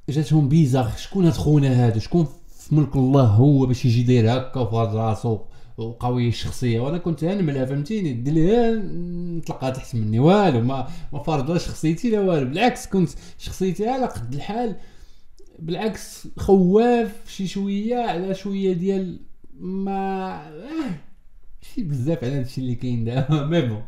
[0.10, 2.28] جاتهم bizarre شكون هاد خونا هذا شكون
[2.60, 5.40] في ملك الله هو باش يجي داير هكا وفرض راسو
[5.78, 8.82] وقوي الشخصية؟ وأنا كنت نملا فهمتيني؟ دير لي
[9.38, 10.20] نطلقها تحت مني.
[10.20, 12.50] والو ما ما فرض شخصيتي لا والو.
[12.50, 14.76] بالعكس كنت شخصيتي على قد الحال.
[15.60, 19.20] بالعكس خواف شي شوية على شوية ديال
[19.60, 21.07] ما آه
[21.74, 23.84] شي بزاف على هادشي اللي كاين دابا mais bon.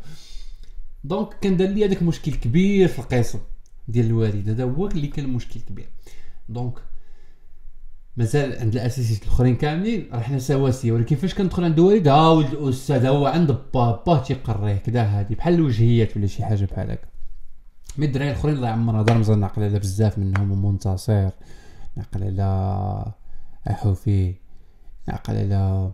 [1.03, 3.39] donc كان دار لي هذاك مشكل كبير في القسم
[3.87, 4.49] ديال الوالد.
[4.49, 5.89] هذا هو اللي كان مشكل كبير.
[6.49, 6.73] donc
[8.17, 12.53] مازال عند الأساسيات الأخرين كاملين راه حنا سواسيه ولكن فاش كندخل عند الوالد ها ولد
[12.53, 17.07] الأستاذ هو عند بابا تيقريه كذا هادي بحال الوجهيات ولا شي حاجة بحال هكا.
[17.97, 20.65] mais الدراري الأخرين الله يعمر هضر مزال نعقل على بزاف منهم.
[20.65, 21.29] منتصر
[21.97, 23.13] نعقل على
[23.69, 24.33] أحوفي
[25.07, 25.91] نعقل على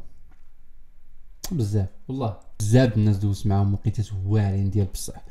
[1.52, 5.26] بزاف والله بزاف الناس دوزت معاهم وقيتات واعرين ديال بصح.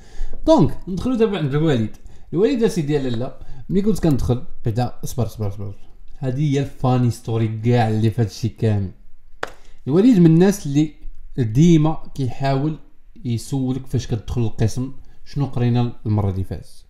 [0.47, 1.97] donc ندخلو دابا عند الوالد
[2.33, 3.39] الوالد اسيدي لالا.
[3.69, 5.75] ملي كنت كندخل بعدا اصبر اصبر اصبر.
[6.19, 8.91] هذه هي ال funny story كاع اللي في هادشي كامل.
[9.87, 10.95] الوالد من الناس اللي
[11.39, 12.79] ديما كيحاول
[13.25, 14.93] يسولك فاش كتدخل القسم
[15.25, 16.85] شنو قرينا المرة اللي فاتت.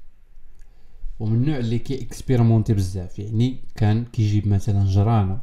[1.19, 5.41] ومن النوع اللي كي expérimenter بزاف يعني كان كيجيب مثلا جرانه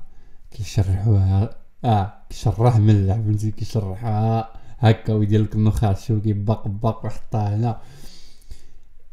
[0.52, 7.82] كيشرحوها آه كيشرح ملح فهمتي؟ كيشرحها هكا ويدير لك النخاع الشوكي باق باق ويحطها هنا.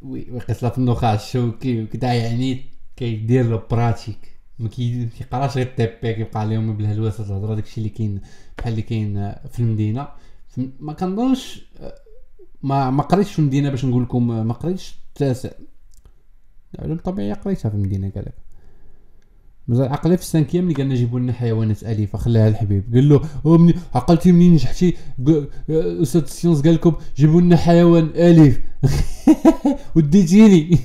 [0.03, 2.65] ويقيس لها في النخاع الشوكي وكذا يعني
[2.97, 4.38] كيدير له pratique.
[4.59, 8.21] ما كيقراش غير تيبي كيبقى عليهم بالهلوسه الهضرة داكشي اللي كاين
[8.59, 10.09] بحال اللي كاين في المدينة.
[10.81, 11.63] ما كنظنش
[12.63, 15.51] ما ما قريتش في المدينة باش نقول لكم ما قريتش التاسع
[16.75, 18.35] العلوم الطبيعيه قريتها في المدينة قالك.
[19.69, 22.95] مازال عقلي في السانكيام اللي قالنا جيبوا لنا حيوانات أليفة خلاها الحبيب.
[22.95, 24.97] قال له مني عقلتي منين؟ نجحتي
[25.71, 28.61] أستاذ السيونس قال لكم جيبوا لنا حيوان أليف.
[29.97, 30.79] وديتيني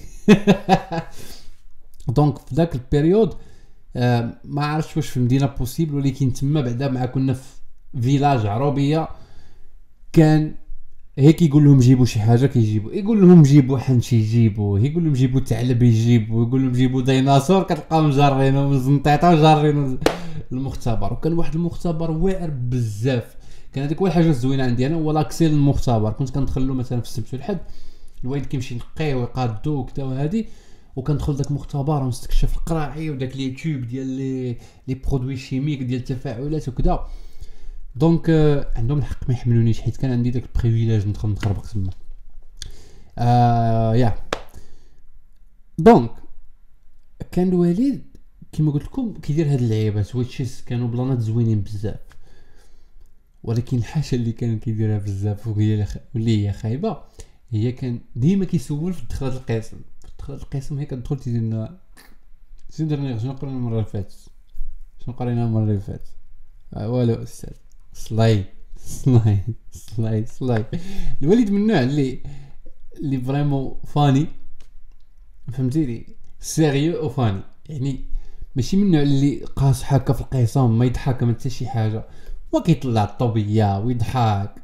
[2.08, 3.34] دونك في ذاك البيريود
[3.96, 7.43] آه ما عرفتش واش في المدينة possible ولكن تما بعدا مع كنا في
[8.01, 9.08] village عربية
[10.13, 10.56] كان
[11.17, 12.91] هيك يقول لهم جيبوا شي حاجة كيجيبوا.
[12.91, 14.80] يقول لهم جيبوا حنش يجيبوا.
[14.80, 16.47] يقول لهم جيبوا ثعلب يجيبوا.
[16.47, 19.97] يقول لهم جيبوا ديناصور كتلقاهم جارينو زنطيطه جارينو
[20.52, 21.13] المختبر.
[21.13, 23.36] وكان واحد المختبر واعر بزاف.
[23.73, 27.08] كان هذيك هو الحاجة الزوينة عندي أنا هو l'accès للمختبر كنت كندخل له مثلا في
[27.08, 27.60] السبت والحد
[28.23, 30.45] الوالد كيمشي ينقيه ويقادو وكذا وهادي
[30.95, 36.67] وكندخل داك المختبر ونستكشف القراعي وداك les tubes ديال les les produits chimiques ديال التفاعلات
[36.67, 37.06] وكذا
[37.95, 41.89] donc آه عندهم الحق ما يحملونيش حيت كان عندي داك ال privilège ندخل نتخربق تما.
[43.17, 44.15] آه يا.
[45.77, 46.12] donc
[47.32, 48.01] كان الوالد
[48.51, 51.99] كما قلت لكم كيدير هاد اللعيبات و which is كانوا بلانات زوينين بزاف.
[53.43, 56.97] ولكن الحاجة اللي كان كيديرها بزاف وهي اللي هي خايبة
[57.49, 59.77] هي كان ديما كيسول في دخلات القسم.
[60.01, 61.77] في دخلات القسم هي كتدخل تيدير لنا
[62.77, 64.29] شنو شنو قرينا المرة اللي فاتت؟
[65.06, 66.08] شنو قرينا المرة اللي فاتت؟
[66.73, 67.62] آه والو أستاذ.
[67.93, 68.45] سلاي
[68.77, 69.39] سلاي
[69.71, 70.65] سلاي سلاي.
[71.21, 72.23] الوليد من النوع اللي
[72.97, 74.27] اللي vraiment funny
[75.53, 78.06] فهمتيني sérieux و funny يعني
[78.56, 82.06] ماشي من النوع اللي قاص هكا في القسم ما يضحك ما حتى شي حاجة.
[82.51, 84.56] وكيطلع الطوبيه ويضحك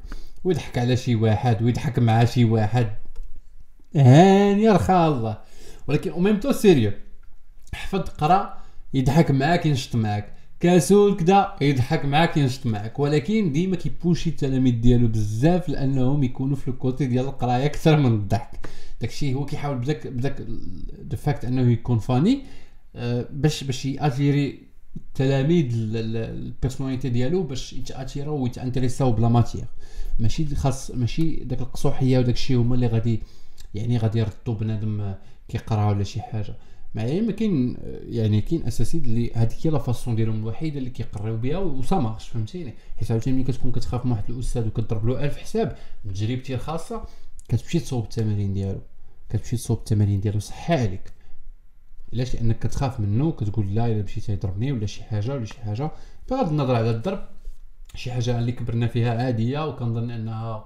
[0.44, 2.90] ويضحك على شي واحد ويضحك مع شي واحد.
[3.96, 5.38] هاني رخا الله.
[5.88, 6.92] ولكن au même temps sérieux
[7.74, 8.58] حفظ قرأ
[8.94, 10.39] يضحك معاك ينشط معاك.
[10.60, 13.00] كاسول كدا يضحك معاك ينشط معاك.
[13.00, 18.14] ولكن ديما كيبوشي التلاميذ ديالو بزاف لأنهم يكونوا في ال côté ديال القراية أكثر من
[18.14, 18.70] الضحك.
[19.02, 20.42] داكشي هو كيحاول بداك بداك
[21.02, 22.42] the fact أنه يكون funny
[22.96, 24.60] أه باش باش ياتيري
[24.98, 29.66] التلاميذ ال personnalité ديالو باش يتاتيراو ويتأنتريساو ب la matière
[30.20, 33.20] ماشي خاص ماشي داك القصوحية وداك الشيء هما اللي غادي
[33.76, 35.14] يعني غادي يردوا بنادم
[35.48, 36.56] كيقرأ ولا شي حاجة.
[36.96, 41.38] مع ما كاين يعني كاين اساتيد اللي هذيك هي la façon ديالهم الوحيدة اللي كيقراو
[41.38, 45.26] بها و ça marche فهمتيني؟ حيت عاوتاني ملي كتكون كتخاف من واحد الأستاذ وكتضرب له
[45.26, 47.04] ألف حساب من تجربتي الخاصة
[47.50, 48.82] كتمشي تصوب التمارين ديالو
[49.30, 51.14] كتمشي تصوب التمارين ديالو صح عليك.
[52.14, 55.92] علاش؟ لأنك كتخاف منه كتقول لا إلا مشيت يضربني ولا شي حاجة ولا شي حاجة.
[56.32, 57.28] بغض النظر على الضرب
[57.96, 60.66] شي حاجة اللي كبرنا فيها عادية وكنظن أنها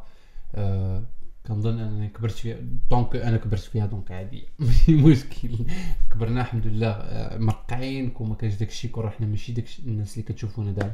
[0.55, 1.03] آه
[1.47, 2.58] كنظن أنني كبرت فيها.
[2.89, 4.43] donc أنا كبرت فيها donc عادي.
[4.60, 5.49] ماشي مشكل.
[6.12, 6.88] كبرنا الحمد لله.
[6.88, 10.93] آه، مرقعين كون ما كانش داكشي كون حنا ماشي داك الناس اللي كتشوفونا دابا.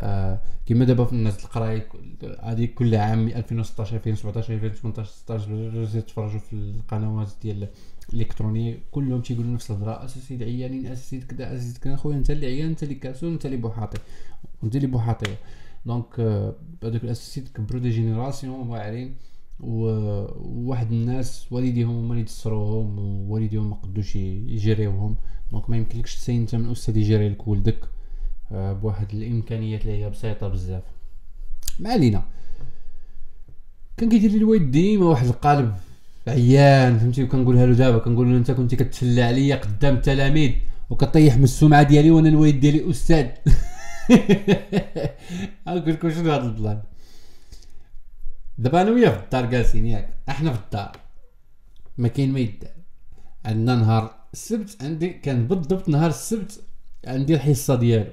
[0.00, 1.88] آه كما دابا في الناس القرايه
[2.42, 7.68] هذه كل عام 2016 2017 2018 16 تفرجوا في القنوات ديال
[8.12, 10.04] الالكترونيه كلهم تيقولوا نفس الهضرة.
[10.04, 11.96] اساسي عيانين اساسي كذا اساسي كذا.
[11.96, 13.98] خويا أنت اللي عيان أنت اللي كاسون أنت اللي بوحاطي.
[14.64, 15.36] أنت اللي بوحاطي.
[15.86, 16.20] دونك
[16.84, 19.14] هذوك الاساسيات كبروا دي جينيراسيون واعرين.
[19.60, 25.16] وواحد الناس والديهم هما اللي تسروهم ووالديهم ما قدوش يجريوهم.
[25.52, 27.78] دونك ما يمكنلكش تسين انت من أستاذ يجري لك ولدك
[28.52, 30.82] آه، بواحد الإمكانيات اللي هي بسيطة بزاف.
[31.80, 32.22] ما علينا.
[33.96, 35.74] كان كيدير لي الوالد ديما واحد القالب
[36.28, 40.52] عيان فهمتي؟ وكنقولها له دابا كنقول له أنت كنتي كتفلى عليا قدام التلاميذ
[40.90, 43.26] وكطيح من السمعة ديالي وأنا الوالد ديالي أستاذ.
[45.68, 46.82] نقول لكم شنو هذا البلان؟
[48.58, 50.18] دابا أنا وياه في الدار جالسين ياك.
[50.28, 50.96] إحنا في الدار.
[51.98, 52.70] ما كاين ما يدار.
[53.44, 56.62] عندنا نهار السبت عندي كان بالضبط نهار السبت
[57.06, 58.10] عندي الحصة ديالو.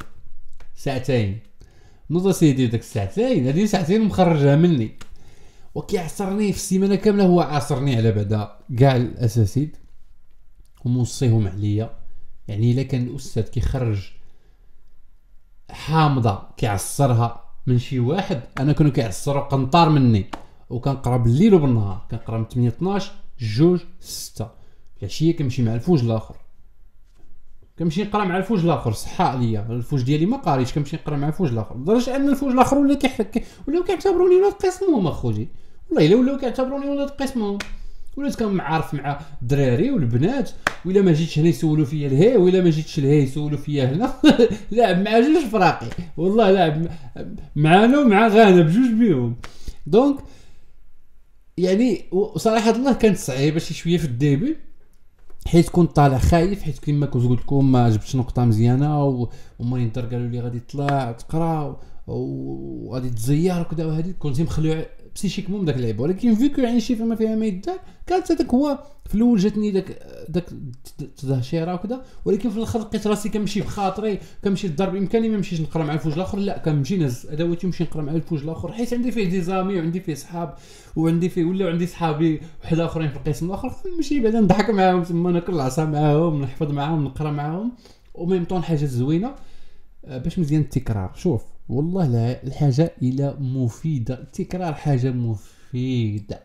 [0.76, 1.40] ساعتين.
[2.10, 3.48] نوض سيدي ديك الساعتين.
[3.48, 4.92] هذه ساعتين مخرجها مني.
[5.76, 7.26] وكيعصرني في السيمانة كاملة.
[7.26, 9.78] هو عاصرني على بعدا كاع الأساسيد.
[10.86, 11.96] وموصيهم عليا.
[12.48, 14.12] يعني إلا كان الأستاذ كيخرج
[15.70, 20.26] حامضة كيعصرها من شي واحد أنا كانوا كيعصروا قنطار مني
[20.70, 24.48] وكنقرا بالليل وبالنهار كنقرا من 8 12 جوج 6
[25.00, 26.36] العشية كنمشي مع الفوج الآخر.
[27.80, 31.50] كنمشي نقرا مع الفوج الآخر صحا عليا الفوج ديالي ما قاريش كنمشي نقرا مع الفوج
[31.50, 31.78] الآخر.
[31.78, 35.48] لدرجة أن الفوج الآخر ولا كيحك ولاو كيعتبروني ولاد قسمهم اخوجي
[35.90, 37.58] والله إلا ولاو كيعتبروني ولاد قسمهم.
[38.18, 40.52] ولات كنعرف مع الدراري والبنات
[40.86, 44.14] ولا ما جيتش هنا يسولوا فيا الهي ولا ما جيتش لهي يسولوا فيا هنا.
[44.72, 45.88] لاعب مع جوج فراقي.
[46.18, 46.88] والله لاعب
[47.56, 49.36] معانا ومع غانا بجوج بيهم.
[49.88, 50.18] donc
[51.58, 54.58] يعني صراحة الله كانت صعيبة شي شوية في الديبي
[55.48, 59.04] حيت كنت طالع خايف حيت كما كنت قلت لكم ما جبتش نقطة مزيانة
[59.60, 65.76] وما ينتر قالوا لي غادي تطلع تقرا وغادي تزير وكذا وهذه كنت مخلوع بسيشيكمون داك
[65.76, 69.72] اللعيبه ولكن فيكو يعني شي فما فيها ما يدار كانت هذاك هو في الأول جاتني
[69.72, 70.00] داك
[70.30, 70.46] داك
[71.02, 75.84] التهشيره وكذا ولكن في الآخر لقيت راسي كنمشي بخاطري كنمشي للدار بامكاني ما نمشيش نقرأ
[75.84, 79.30] مع الفوج الآخر لا كنمشي نهز ادواتي ونمشي نقرأ مع الفوج الآخر حيت عندي فيه
[79.30, 80.56] دي زامي وعندي فيه صحاب
[80.96, 85.32] وعندي فيه ولاو عندي صحابي واحد آخرين في القسم الآخر نمشي بعدا نضحك معاهم تما
[85.32, 87.72] ناكل العصا معاهم نحفظ معاهم نقرأ معاهم
[88.14, 89.36] وميم طون حاجة زوينة
[90.06, 91.12] آه، باش مزيان التكرار.
[91.16, 96.44] شوف والله لا الحاجة إلى مفيدة التكرار حاجة مفيدة.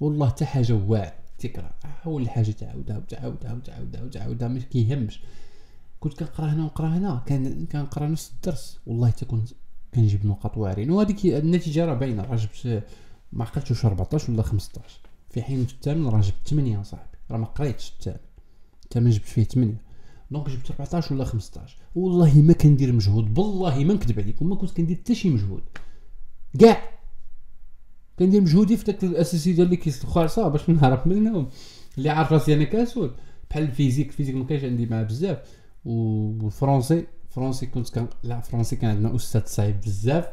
[0.00, 5.20] والله حتى حاجة واعره التكرار حول الحاجة تعاودها وتعاودها وتعاودها وتعاودها ما كيهمش.
[6.00, 8.78] كنت كنقرا هنا ونقرا هنا كان كنقرا نفس الدرس.
[8.86, 9.48] والله حتى كنت
[9.94, 12.84] كنجيب نقاط واعرين وهذيك النتيجة راه باينة راه جبت
[13.32, 17.18] ما عقلتش واش 14 ولا 15 في حين في الثامن راه جبت 8 صاحبي.
[17.30, 18.18] راه ما قريتش الثامن
[18.84, 19.74] الثامن جبت فيه 8
[20.30, 24.70] donc جبت 14 ولا 15 والله ما كندير مجهود بالله ما نكذب عليكم ما كنت
[24.70, 25.62] كندير حتى شي مجهود.
[26.60, 26.82] كاع.
[28.18, 31.48] كندير مجهودي في داك الأساسي ديال اللي كيسلخوا خالصه باش نهرب منهم.
[31.98, 33.10] اللي عارف راسي أنا كاسول
[33.50, 35.38] بحال ال physique ال physique ما كانش عندي معاه بزاف.
[35.84, 40.24] والفرونسي فرونسي كنت كان لا فرونسي كان عندنا أستاذ صعيب بزاف.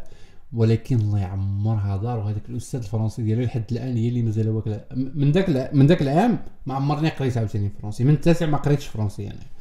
[0.53, 4.85] ولكن الله يعمرها دار وهذاك الأستاذ الفرنسي ديالو لحد الآن هي اللي مازال واكلة.
[4.91, 9.23] من ذاك من ذاك العام ما عمرني قريت عاوتاني فرونسي من التاسع ما قريتش فرونسي
[9.23, 9.54] يعني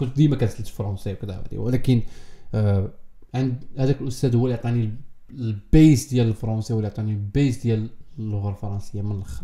[0.00, 2.02] كنت ديما كنسلت فرونسي وكذا ولكن
[2.54, 2.90] آه
[3.34, 4.90] عند هذاك الأستاذ هو اللي عطاني
[5.30, 9.42] ال base ديال الفرونسي هو اللي عطاني ال base ديال اللغة الفرنسية من الأخر.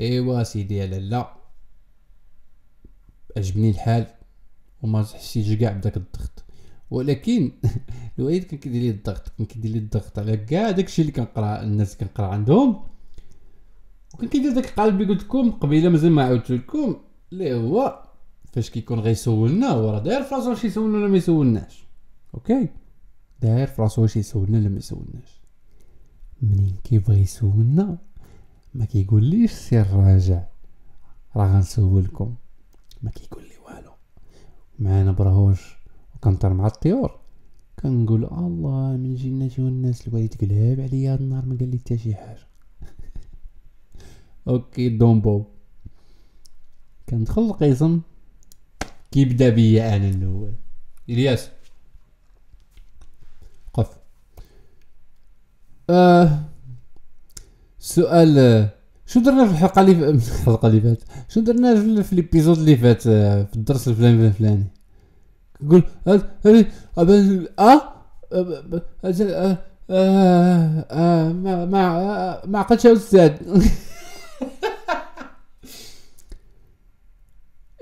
[0.00, 1.34] إيوا سيدي لا
[3.36, 4.06] عجبني الحال
[4.82, 6.44] وما حسيتش كاع بداك الضغط.
[6.90, 7.52] ولكن
[8.18, 11.96] الوالد كان كيدير لي الضغط كان كيدير لي الضغط على كاع داكشي اللي كنقرا الناس
[11.96, 12.82] كنقرا عندهم.
[14.14, 16.96] وكان كيدير داك القلب اللي قلت لكم قبيلة مازال ما عاودت لكم
[17.32, 18.07] اللي هو
[18.52, 21.86] فاش كيكون غيسولنا هو راه داير فراسو واش يسولنا ولا ما يسولناش.
[22.34, 22.68] okay؟
[23.42, 25.40] داير فراسو واش يسولنا ولا ما يسولناش.
[26.42, 27.98] منين كيبغي يسولنا؟
[28.74, 30.42] ما كيقوليش سير راجع.
[31.36, 32.34] راه غنسولكم.
[33.02, 33.92] ما كيقول لي والو.
[34.78, 35.76] معانا براهوش
[36.16, 37.20] وكنطير مع الطيور.
[37.82, 42.14] كنقول الله من جنة والناس الوالد قلاب عليا هاد النهار ما قال لي حتى شي
[42.14, 42.46] حاجة.
[44.48, 45.44] okay donc bon
[47.08, 48.00] كندخل القسم
[49.10, 50.52] كيبدا بيا أنا الأول.
[51.08, 51.50] إلياس.
[53.74, 53.88] قف.
[55.90, 56.38] آه
[57.78, 58.68] سؤال
[59.06, 63.42] شو درنا في الحلقة اللي الحلقة اللي فاتت؟ شو درنا في الإبيزود اللي فات آه،
[63.44, 64.64] في الدرس الفلاني الفلاني
[65.62, 65.82] يقول
[70.90, 73.32] آه؟ ما ما ما عقلتش أستاذ.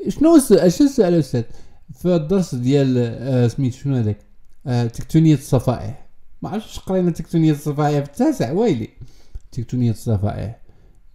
[0.09, 1.42] شنو السؤال شنو السؤال أستاذ؟
[1.95, 4.19] في الدرس ديال آه سميت شنو هذاك؟
[4.66, 6.07] آه تكتونية الصفائح.
[6.42, 8.88] ما عرفتش قرينا تكتونية الصفائح في التاسع ويلي.
[9.53, 10.59] تكتونية الصفائح.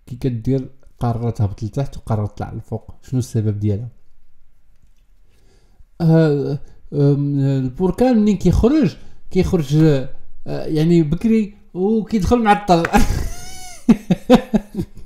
[0.06, 2.94] كي كدير قارة تهبط لتحت وقارة تطلع لفوق.
[3.10, 3.88] شنو السبب ديالها؟
[6.02, 6.60] آه
[6.94, 8.96] البركان منين كيخرج؟
[9.32, 10.10] كيخرج آه
[10.48, 12.84] يعني بكري وكيدخل معطل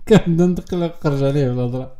[0.08, 1.92] كنبدا ندخل خرج عليه الهضره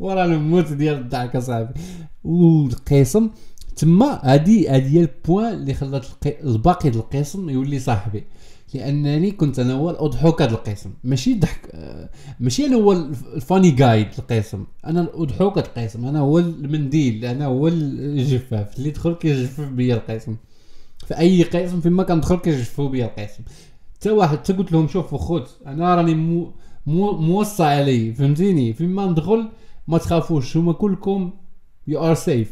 [0.00, 1.80] ورا نموت ديال الضحك أصاحبي.
[2.24, 3.30] والقسم
[3.76, 8.24] تما هادي هادي هي البوان اللي خلات الباقي ديال القسم يولي صاحبي.
[8.74, 12.08] لأنني كنت أنا هو الأضحوكة ديال القسم ماشي ضحك آه،
[12.40, 17.24] ماشي أنا هو الفاني جايد القسم أنا الأضحوكة القسم أنا هو المنديل.
[17.24, 18.78] أنا هو الجفاف.
[18.78, 20.36] اللي دخل كيجفف بيا القسم
[21.06, 23.42] في أي قسم فيما كندخل كيجففوا بيا القسم
[23.94, 26.52] حتى واحد حتى قلت لهم شوفوا خوت أنا راني مو
[26.86, 29.48] موصى علي فهمتيني؟ فيما ندخل
[29.88, 31.30] ما تخافوش هما كلكم
[31.90, 32.48] are safe.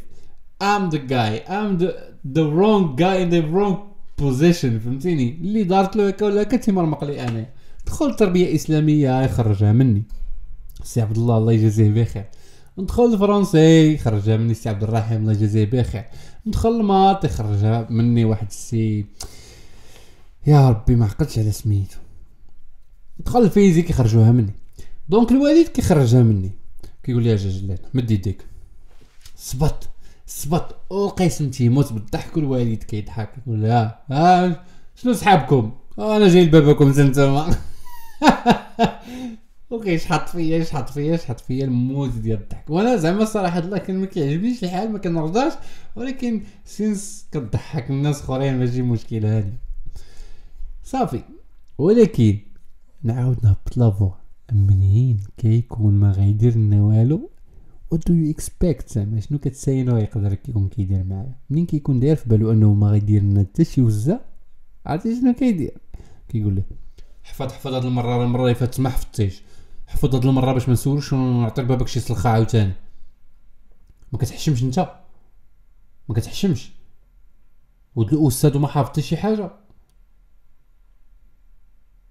[0.63, 1.91] I'm the guy I'm the
[2.37, 3.77] the wrong guy in the wrong
[4.23, 7.47] position فهمتيني؟ اللي دارت له هكا ولا هكا تيمرمق لي أنا.
[7.87, 10.03] دخل تربية إسلامية يخرجها مني.
[10.83, 12.25] سي عبد الله الله يجازيه بخير.
[12.79, 16.05] ندخل الفرنسي يخرجها مني سي عبد الرحيم الله يجازيه بخير.
[16.47, 19.07] ندخل ال maths يخرجها مني واحد السي
[20.47, 21.97] يا ربي ما عقلتش على سميتو.
[23.27, 24.53] دخل ال physique يخرجوها مني.
[25.09, 26.51] donc الوالد كيخرجها مني.
[27.03, 28.45] كيقول لي أجي جلال مد يديك
[29.37, 29.89] صبط
[30.27, 33.31] صبط وقيسم تيموت بالضحك والوالد كيضحك.
[33.47, 34.65] يقول لها ها
[34.97, 37.57] شنو صحابكم؟ أنا جاي لباباكم نتوما
[39.71, 42.71] وكيشحط فيا شحط فيا شحط فيا الموت ديال الضحك.
[42.71, 45.53] وأنا زعما صراحة الله كان ما كيعجبنيش الحال ما كنرضاش.
[45.97, 49.53] ولكن since كضحك الناس أخرين ماشي مشكل هادي
[50.85, 51.21] صافي.
[51.79, 52.39] ولكن
[53.05, 54.15] نعاود نهبط
[54.53, 57.31] منين كيكون ما غيدير لنا والو؟
[57.91, 62.29] what do you expect زعما شنو كتساينو يقدر يكون كيدير معايا؟ منين كيكون داير في
[62.29, 64.21] بالو أنه ما غيدير لنا حتى شي وزة؟
[64.87, 65.79] عرفتي شنو كيدير؟
[66.29, 66.67] كيقول ليه
[67.23, 69.43] حفظ حفظ هاد المرة راه المرة اللي فاتت ما حفظتيش.
[69.87, 72.73] حفظ هاد المرة باش ما نسولش ونعطيك بابك شي سلخة عاوتاني.
[74.13, 74.79] ما كتحشمش انت
[76.09, 76.73] ما كتحشمش؟
[77.97, 79.51] ولد الأستاذ وما حافظتي شي حاجة؟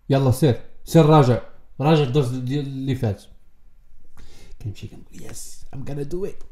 [0.10, 0.73] يلا سير.
[0.86, 1.42] سير راجع.
[1.82, 3.24] راجع الدرس اللي فات.
[4.62, 6.44] كنمشي كنقول yes I'm gonna do it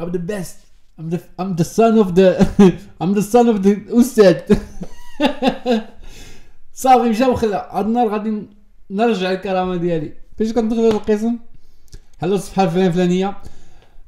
[0.00, 0.56] I'm the best
[1.00, 2.46] I'm the I'm the son of the
[3.02, 4.58] I'm the son of the أستاذ
[6.72, 8.48] صافي مشى وخلع هاد النهار غادي
[8.90, 10.12] نرجع الكرامة ديالي.
[10.38, 11.38] فاش كندخل القسم
[12.20, 13.36] حلو الصفحة الفلانية الفلانية.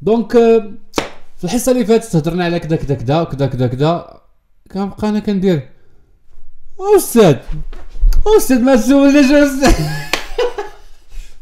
[0.02, 0.32] donc
[1.36, 4.20] في الحصة اللي فاتت هضرنا على كذا كذا كذا كذا كذا كذا.
[4.72, 5.68] كنبقى أنا كندير.
[6.96, 7.36] أستاذ
[8.26, 9.84] أستاذ ما تسولناش أستاذ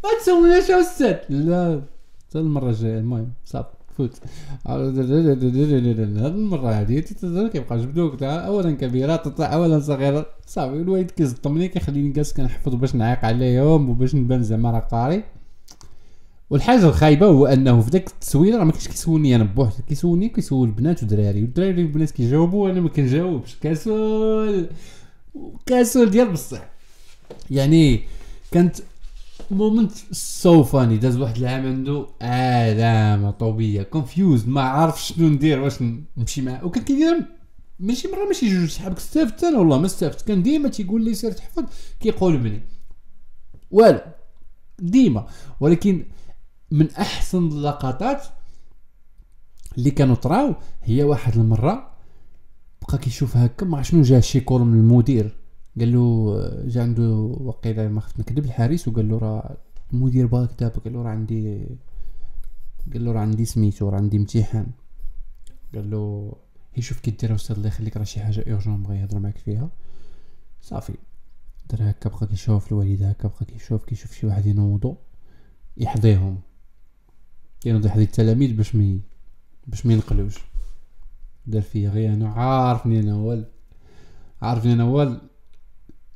[0.05, 1.83] ما تسولناش أستاذ لا
[2.29, 4.21] حتى المره الجايه المهم صافي فوت
[4.67, 7.03] هاد المره هادي
[7.53, 13.91] كيبقى جبدوك اولا كبيره اولا صغيره صافي الوالد كيزطمني كيخليني جالس كنحفظ باش نعيق عليهم
[13.91, 15.25] وباش نبان زعما راه قاري
[16.51, 20.69] والحاجة الخايبه هو انه في داك التسويله راه ما كاينش كيسولني أنا بوحدي كيسولني كيسول
[20.69, 24.67] البنات والدراري والدراري والبنات كيجاوبوا وأنا ما كنجاوبش كسول
[25.67, 26.71] كسول ديال بصح.
[27.51, 28.03] يعني
[28.51, 28.77] كانت
[29.51, 35.61] moment so funny داز واحد العام عنده علامه to be confused ما عارف شنو ندير
[35.61, 35.83] واش
[36.17, 36.65] نمشي معاه.
[36.65, 37.27] وكان كيدير
[37.79, 41.33] ماشي مرة ماشي جوج صحابك استافدت أنا والله ما استافدت كان ديما تيقول لي سير
[41.33, 41.65] تحفظ
[42.01, 42.63] كيقول بني
[43.71, 44.01] والو
[44.79, 45.27] ديما.
[45.61, 46.07] ولكن
[46.71, 48.23] من أحسن اللقطات
[49.79, 51.90] اللي كانوا طراو هي واحد المرة
[52.83, 55.37] بقى كيشوف هكا ما شنو جا شي call من المدير.
[55.79, 56.35] قال له
[56.67, 57.11] جا عنده
[57.41, 59.57] وقيلة ما خفت نكذب الحارس وقال له راه
[59.93, 61.67] المدير باغي كتاب قال له راه عندي
[62.93, 64.67] قال له راه عندي سميتو راه عندي امتحان.
[65.75, 66.33] قال له
[66.75, 69.71] هي شوف كي دير أستاذ الله يخليك راه شي حاجة urgent بغا يهضر معاك فيها.
[70.63, 70.95] صافي.
[71.71, 74.97] دار هكا بقى كيشوف الوالد هكا بقى كيشوف كيشوف شي واحد ينوضو
[75.77, 76.41] يحضيهم.
[77.67, 79.01] ينوض يحضي التلاميذ باش مي
[79.67, 80.39] باش ما ينقلوش.
[81.47, 83.45] دار فيا غير أنا عارفني أنا هو
[84.43, 85.21] عارفني أنا هو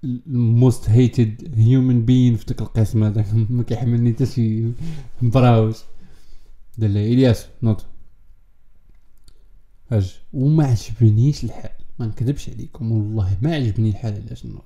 [0.04, 4.64] ال most hated human being في ديك القسم هذاك ما كيحملني حتى شي
[5.22, 5.76] براوش
[6.78, 7.80] دار لي إلياس نوض.
[9.92, 11.70] أج وما عجبنيش الحال.
[11.98, 14.62] ما نكذبش عليكم والله ما عجبني الحال علاش نوض.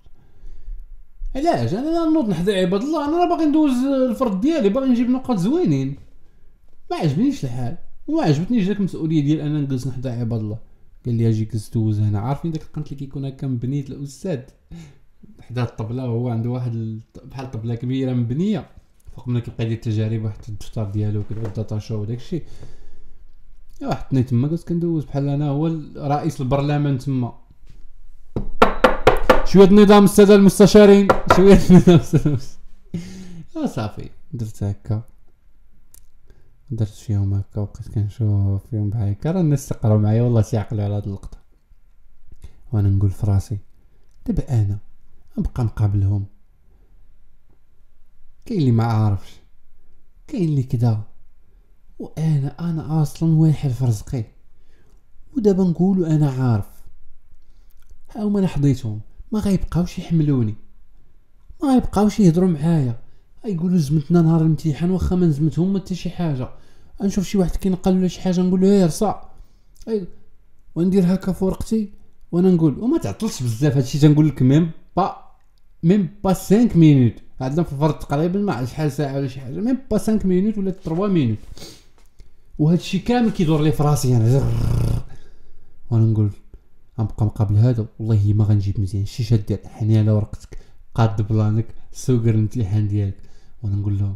[1.36, 3.08] علاش؟ أنا نوض نحضي عباد الله.
[3.08, 5.96] أنا باغي ندوز الفرض ديالي باغي نجيب نقاط زوينين.
[6.90, 7.76] ما عجبنيش الحال.
[8.08, 10.58] وما عجبتنيش داك المسؤوليه ديال أنا نجلس نحضي عباد الله
[11.06, 14.40] قال لي أجي جلس دوز هنا عارفين داك القنت اللي كيكون هكا مبنيت الاستاذ
[15.40, 18.70] حدا الطبلة وهو عنده واحد بحال طبلة كبيرة مبنية.
[19.16, 22.42] فوق منها كيبقى يدير التجارب واحد الدفتر ديالو كده ال data show وداك الشيء.
[23.82, 27.38] اثنين تما قلت كندوز بحال أنا هو رئيس البرلمان تما.
[29.44, 31.08] شوية النظام الساده المستشارين.
[31.36, 32.38] شوية النظام الساده
[33.66, 35.02] صافي درت هكا.
[36.70, 39.30] درت فيهم هكا وبقيت كنشوف فيهم بحال هكا.
[39.30, 41.38] راه الناس تقراو معايا والله تيعقلوا على هاد اللقطة.
[42.72, 43.58] وأنا نقول في راسي
[44.26, 44.78] دابا أنا
[45.38, 46.26] نبقى نقابلهم.
[48.46, 49.40] كاين اللي ما عارفش
[50.26, 51.02] كاين اللي كدا.
[51.98, 54.24] وأنا أنا أصلا واحد في رزقي.
[55.36, 56.82] ودابا نقولوا أنا عارف.
[58.14, 59.00] هاهما أنا حضيتهم.
[59.32, 60.54] ما غيبقاوش يحملوني.
[61.62, 63.07] ما غيبقاوش يهضروا معايا.
[63.44, 66.48] يقولوا زمتنا نهار الامتحان واخا ما نزمتهم حتى شي حاجة.
[67.02, 69.30] نشوف شي واحد كينقل ولا شي حاجة نقول له يا رصا
[70.74, 71.88] وندير هكا في
[72.32, 73.98] وأنا نقول وما تعطلش بزاف هادشي.
[73.98, 75.16] تنقول لك ميم با
[75.82, 77.12] même pas 5 minutes.
[77.40, 79.60] عندنا في الفرض تقريبا ما شحال ساعة ولا شي حاجة.
[79.60, 81.38] même pas 5 minutes ولا 3 minutes.
[82.58, 84.52] وهذا الشيء كامل كيدور لي في راسي أنا.
[85.90, 86.30] وأنا نقول
[86.98, 89.06] غنبقى مقابل هذا والله ما غنجيب مزيان.
[89.06, 90.58] شي شاد دير حني على ورقتك
[90.94, 93.27] قاد بلانك سوقر الامتحان ديالك.
[93.62, 94.14] وأنا نقول له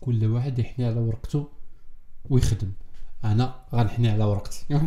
[0.00, 1.48] كل واحد يحني على ورقته
[2.30, 2.72] ويخدم.
[3.24, 4.64] أنا غنحني على ورقتي.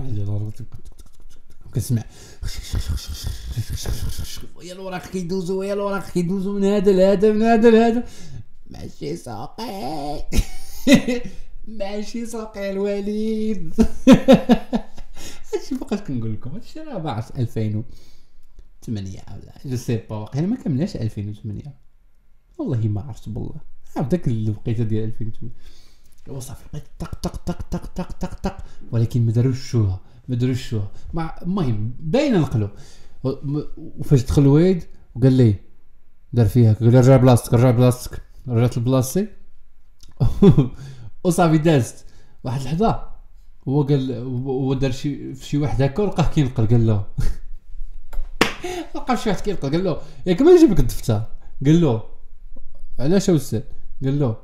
[1.74, 2.04] كنسمع.
[4.56, 8.04] ويا الوراق كيدوزو ويا الوراق كيدوزو من هذا لهذا من هذا لهذا.
[8.70, 10.24] ماشي ساقي.
[11.80, 13.74] ماشي ساقي الوليد.
[15.54, 17.84] هادشي فوقاش كنقول لكم هادشي راه باعت 2000
[18.86, 21.74] 8 ولا جو سي با واقيلا ما كملناش 2008
[22.58, 23.62] والله ما عرفت بالله.
[23.96, 25.56] عرفت داك الوقيته ديال 2008
[26.30, 28.58] وصافي بقيت طق طق طق طق طق طق طق.
[28.92, 30.92] ولكن ما داروش شوها ما داروش شوها.
[31.42, 32.70] المهم باينه نقلو.
[33.78, 34.84] وفاش دخل الوالد
[35.16, 35.56] وقال لي
[36.34, 36.74] دار فيها.
[36.74, 38.22] قال لي رجع بلاصتك رجع بلاصتك.
[38.48, 39.28] رجعت لبلاصتي.
[41.24, 42.06] وصافي دازت.
[42.44, 43.10] واحد اللحظه
[43.68, 44.14] هو قال
[44.46, 47.06] هو دار شي في شي واحد هكا ولقاه كينقل قال له.
[48.96, 51.22] لقى شي واحد كيلقى قال له ياك ما نجيب لك الدفتر.
[51.66, 52.04] قال له
[53.00, 53.62] علاش أستاذ
[54.04, 54.36] قال له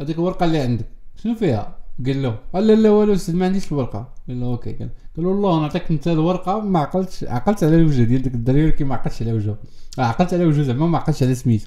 [0.00, 1.76] هذيك الورقة اللي عندك شنو فيها؟
[2.06, 4.14] قال له لا لا والو أستاذ ما عنديش الورقة.
[4.28, 8.22] قال له OK قال له والله نعطيك أنت الورقة ما عقلتش عقلت على الوجه ديال
[8.22, 9.58] داك الدري ولكن ما عقلتش على وجهه.
[9.98, 11.66] آه، عقلت على وجهه زعما ما عقلتش على سميتو.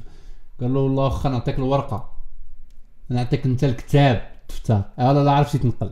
[0.61, 2.11] قال له والله واخا نعطيك الورقة.
[3.09, 5.91] نعطيك أنت الكتاب دفتر آه، لا لا عرفتي تنقل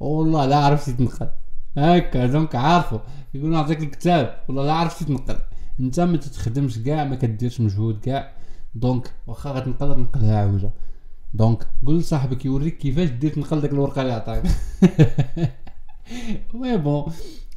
[0.00, 1.28] والله لا عرفتي تنقل
[1.76, 2.98] هكا donc عارفو.
[3.34, 5.36] يقول نعطيك الكتاب والله لا عرفتي تنقل.
[5.80, 8.32] أنت ما تتخدمش كاع ما كديرش مجهود كاع.
[8.74, 10.70] donc واخا غتنقل تنقلها عوجه
[11.34, 14.42] donc قول لصاحبك يوريك كيفاش دير تنقل داك الورقة اللي عطاك.
[16.54, 17.04] oui bon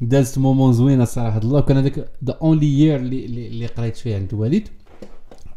[0.00, 1.38] دازت moment زوينة صراحة.
[1.38, 4.68] الله كان هذاك the only year اللي قريت فيه عند الوالد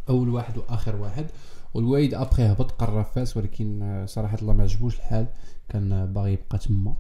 [0.10, 1.26] أول واحد وآخر واحد.
[1.74, 5.28] والوالد ابخي هبط قرر فاس ولكن آه، صراحة الله ما عجبوش الحال.
[5.70, 6.93] كان باغي يبقى تما.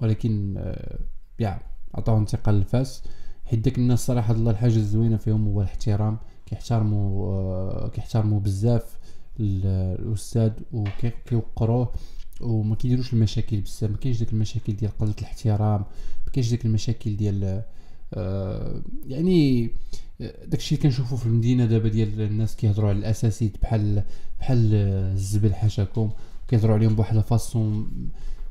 [0.00, 0.98] ولكن آه،
[1.40, 1.60] يا
[1.94, 3.02] عطاو انتقال لفاس
[3.44, 6.18] حيت داك الناس صراحة الله الحاجة الزوينة فيهم هو الاحترام.
[6.46, 8.98] كيحترموا آه، كيحترموا بزاف
[9.40, 11.92] الأستاذ وكيوقروه
[12.40, 13.90] وما كيديروش المشاكل بزاف.
[13.90, 15.80] ما كاينش ديك المشاكل ديال قلة الاحترام.
[16.26, 17.62] ما كاينش ديك المشاكل ديال
[18.14, 19.70] آه يعني
[20.46, 24.02] داكشي اللي كنشوفو في المدينة دابا ديال الناس كيهضروا على الأساسيات بحال
[24.40, 24.74] بحال
[25.14, 26.10] الزبل حاشاكم.
[26.48, 27.90] كيهضروا عليهم بواحد ال façon.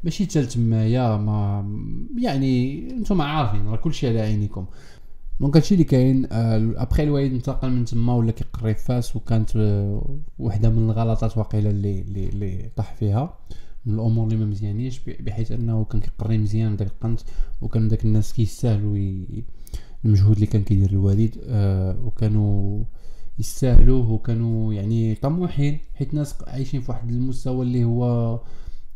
[0.04, 1.66] ماشي تال تمايا ما
[2.18, 4.66] يعني نتوما عارفين راه كلشي على عينيكم.
[5.40, 10.70] donc هادشي اللي كاين ابخي الوالد انتقل من تما ولا كيقري فاس وكانت آه، وحدة
[10.70, 13.38] من الغلطات واقيلا اللي اللي, اللي طاح فيها
[13.86, 17.20] من الأمور اللي ما مزيانيش بحيث أنه كان كيقري مزيان داك القنت
[17.62, 18.98] وكان داك الناس كيستاهلوا
[20.06, 22.84] المجهود اللي كان كيدير الوالد آه وكانوا
[23.40, 28.44] يستاهلوه وكانوا يعني طموحين حيت ناس عايشين في واحد المستوى اللي هو آه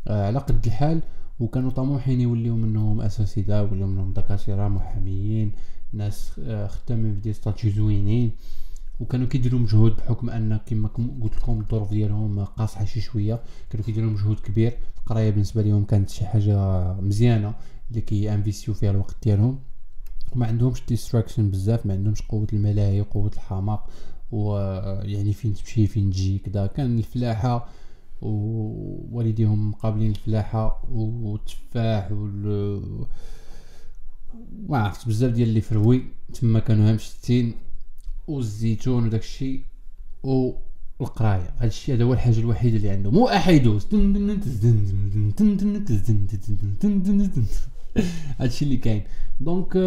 [0.07, 1.01] على قد الحال
[1.39, 5.51] وكانوا طموحين يوليو منهم أساتذة ولاو منهم دكاترة محاميين
[5.93, 8.31] ناس آه خدامين ب des statuts زوينين.
[8.99, 10.87] وكانوا كيديروا مجهود بحكم أن كما
[11.21, 13.41] قلت لكم الظروف ديالهم قاصحه شي شوية.
[13.69, 14.77] كانوا كيديروا مجهود كبير.
[14.97, 17.53] القراية بالنسبة لهم كانت شي حاجة مزيانة
[17.89, 19.59] اللي كي investi و فيها الوقت ديالهم.
[20.35, 23.89] وما عندهمش ديستراكشن بزاف ما عندهمش قوة الملاهي وقوه الحماق
[24.31, 27.67] ويعني فين تمشي فين تجي كذا كان الفلاحة
[28.21, 33.05] ووالديهم مقابلين الفلاحه والتفاح وال
[34.69, 36.03] ما عرفت بزاف ديال اللي فروي
[36.33, 37.53] تما كانوا هامشتين
[38.27, 39.63] والزيتون وداك الشيء
[40.23, 43.87] والقرايه هذا الشيء هذا هو الحاجة الوحيده اللي عندهم مو احيدوس
[48.37, 49.03] هذا الشيء اللي كاين
[49.39, 49.77] donc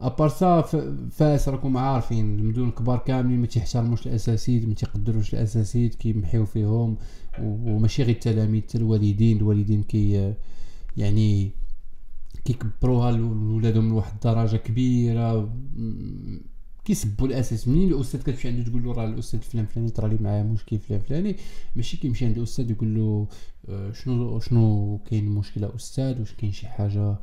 [0.00, 0.62] à part ça
[1.10, 6.96] فاس راكم عارفين المدن الكبار كاملين ما تيحترموش الأساتيذ ما تيقدروش الأساتيذ كيمحيو فيهم
[7.40, 10.34] وماشي غير التلاميذ الوالدين الوالدين كي
[10.96, 11.50] يعني
[12.44, 15.52] كيكبروها لولادهم لواحد الدرجة كبيرة
[16.84, 17.68] كيسبوا الأساتيذ.
[17.68, 21.00] منين الأستاذ كتمشي عنده تقول له راه الأستاذ فلان فلاني طرا لي معاه مشكل فلان
[21.00, 21.36] فلاني
[21.76, 23.28] ماشي كيمشي عند الأستاذ يقول له
[23.68, 27.18] آه، شنو شنو كاين مشكلة أستاذ؟ واش كاين شي حاجة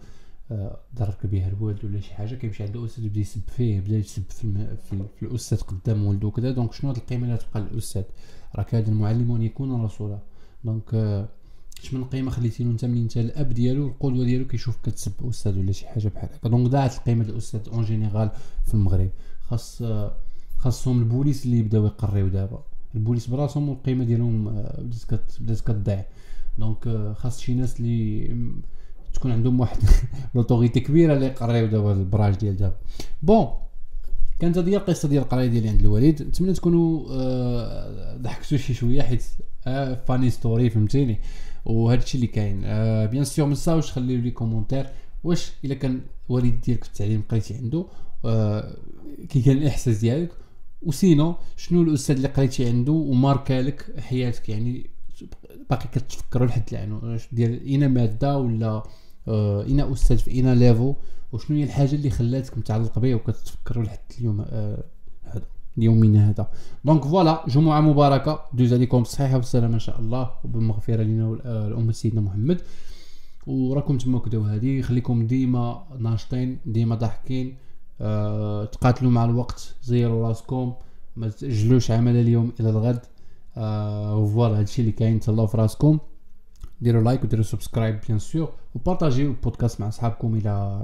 [0.52, 4.24] آه، ضرك بها الوالد ولا شي حاجة كيمشي عند الأستاذ يبدا يسب فيه يبدأ يسب
[4.30, 4.68] في.
[4.89, 6.52] في, في الأستاذ قدام ولده وكذا.
[6.52, 8.04] donc شنو هاد القيمة اللي تبقى للأستاذ؟
[8.56, 10.20] راه كاد المعلم ان يكون رسولا.
[10.64, 10.94] donc
[11.84, 15.60] اش من قيمه خليتي له انت من انت الأب ديالو القدوه ديالو كيشوفك كتسب أستاذ
[15.60, 16.49] ولا شي حاجة بحال هكا.
[16.50, 18.30] donc ضاعت القيمة ديال الاستاذ en général
[18.66, 19.10] في المغرب.
[19.41, 19.84] خاص
[20.58, 22.64] خاصهم البوليس اللي يبداو يقريو دابا.
[22.95, 26.06] البوليس براسهم القيمه ديالهم آه، بدات بدات كتضيع.
[26.60, 28.28] donc آه، خاص شي ناس اللي
[29.22, 29.78] تكون عندهم واحد
[30.36, 32.76] l'autorité كبيرة اللي يقريو دابا البراهش ديال دابا.
[33.24, 33.48] bon
[34.40, 36.22] كانت هذه القصة ديال القراية ديالي عند الوالد.
[36.22, 39.24] نتمنى تكونوا آه ضحكتوا شي شوية حيت
[39.68, 41.20] آه funny story فهمتيني؟
[41.66, 42.62] وهذا الشيء اللي كاين.
[42.66, 44.89] آه bien sûr ما تنساوش خليو لي commentaire
[45.24, 47.86] واش إلا كان والد ديالك في التعليم قريتي عنده
[48.26, 48.78] آه
[49.30, 50.30] كي كان الإحساس ديالك؟
[50.82, 54.90] و sinon شنو الأستاذ اللي قريتي عنده و marqua لك حياتك؟ يعني
[55.70, 58.84] باقي كتفكروا لحد الآن ديال اين ماده ولا
[59.28, 60.94] آه اين أستاذ في اين niveau.
[61.32, 64.84] وشنو هي الحاجة اللي خلاتك متعلق به وكتفكروا لحد اليوم آه
[65.24, 65.44] هذا
[65.78, 66.50] يومنا هذا؟
[66.86, 72.22] donc voilà جمعة مباركة دوز عليكم بالصحيحه والسلامه إن شاء الله وبالمغفرة لنا ولامه سيدنا
[72.22, 72.62] محمد.
[73.48, 77.56] وراكم تما كداو هادي خليكم ديما ناشطين ديما ضاحكين
[78.02, 80.74] أه تقاتلوا مع الوقت زيروا راسكم
[81.16, 83.02] ما تأجلوش عمل اليوم إلى الغد.
[83.58, 86.00] أه voilà هادشي اللي كاين تهلاو في راسكم.
[86.82, 90.80] ديروا like وديروا subscribe bien sûr وبارطاجيو البودكاست مع صحابكم إلى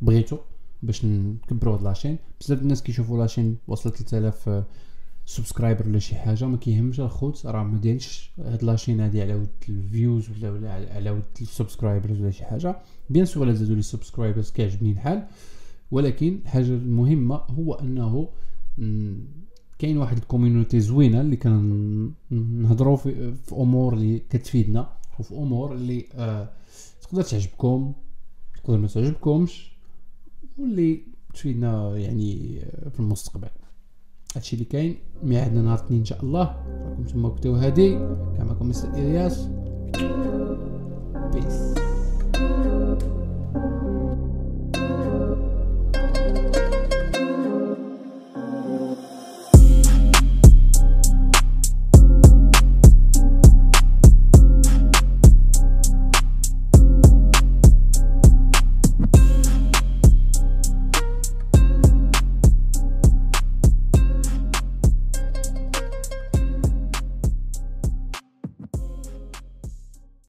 [0.00, 0.38] بغيتو
[0.82, 4.64] باش نكبروا هاد la chaîne بزاف الناس كيشوفوا la chaîne وصلت 3000
[5.26, 9.34] subscriber ولا شي حاجة ما كيهمش الخوت راه ما دايرش هاد la chaîne هادي على
[9.34, 12.76] ود ال views ولا, ولا على ود ال subscribers ولا شي حاجة.
[13.10, 15.26] bien sûr إلا زادوا لي subscribers كيعجبني الحال
[15.90, 18.28] ولكن الحاجة المهمة هو أنه
[19.78, 24.88] كاين واحد ال community زوينة اللي كنهضروا في, في أمور اللي كتفيدنا.
[25.20, 26.48] وفي أمور اللي آه
[27.02, 27.92] تقدر تعجبكم
[28.64, 29.72] تقدر ما تعجبكمش
[30.58, 31.02] واللي
[31.34, 33.48] تفيدنا يعني آه، في المستقبل.
[34.36, 36.42] هادشي اللي كاين ميعادنا نهار الاثنين إن شاء الله.
[36.88, 37.90] راكم تما كتبوا هادي.
[38.36, 39.48] كان معكم مستر إلياس.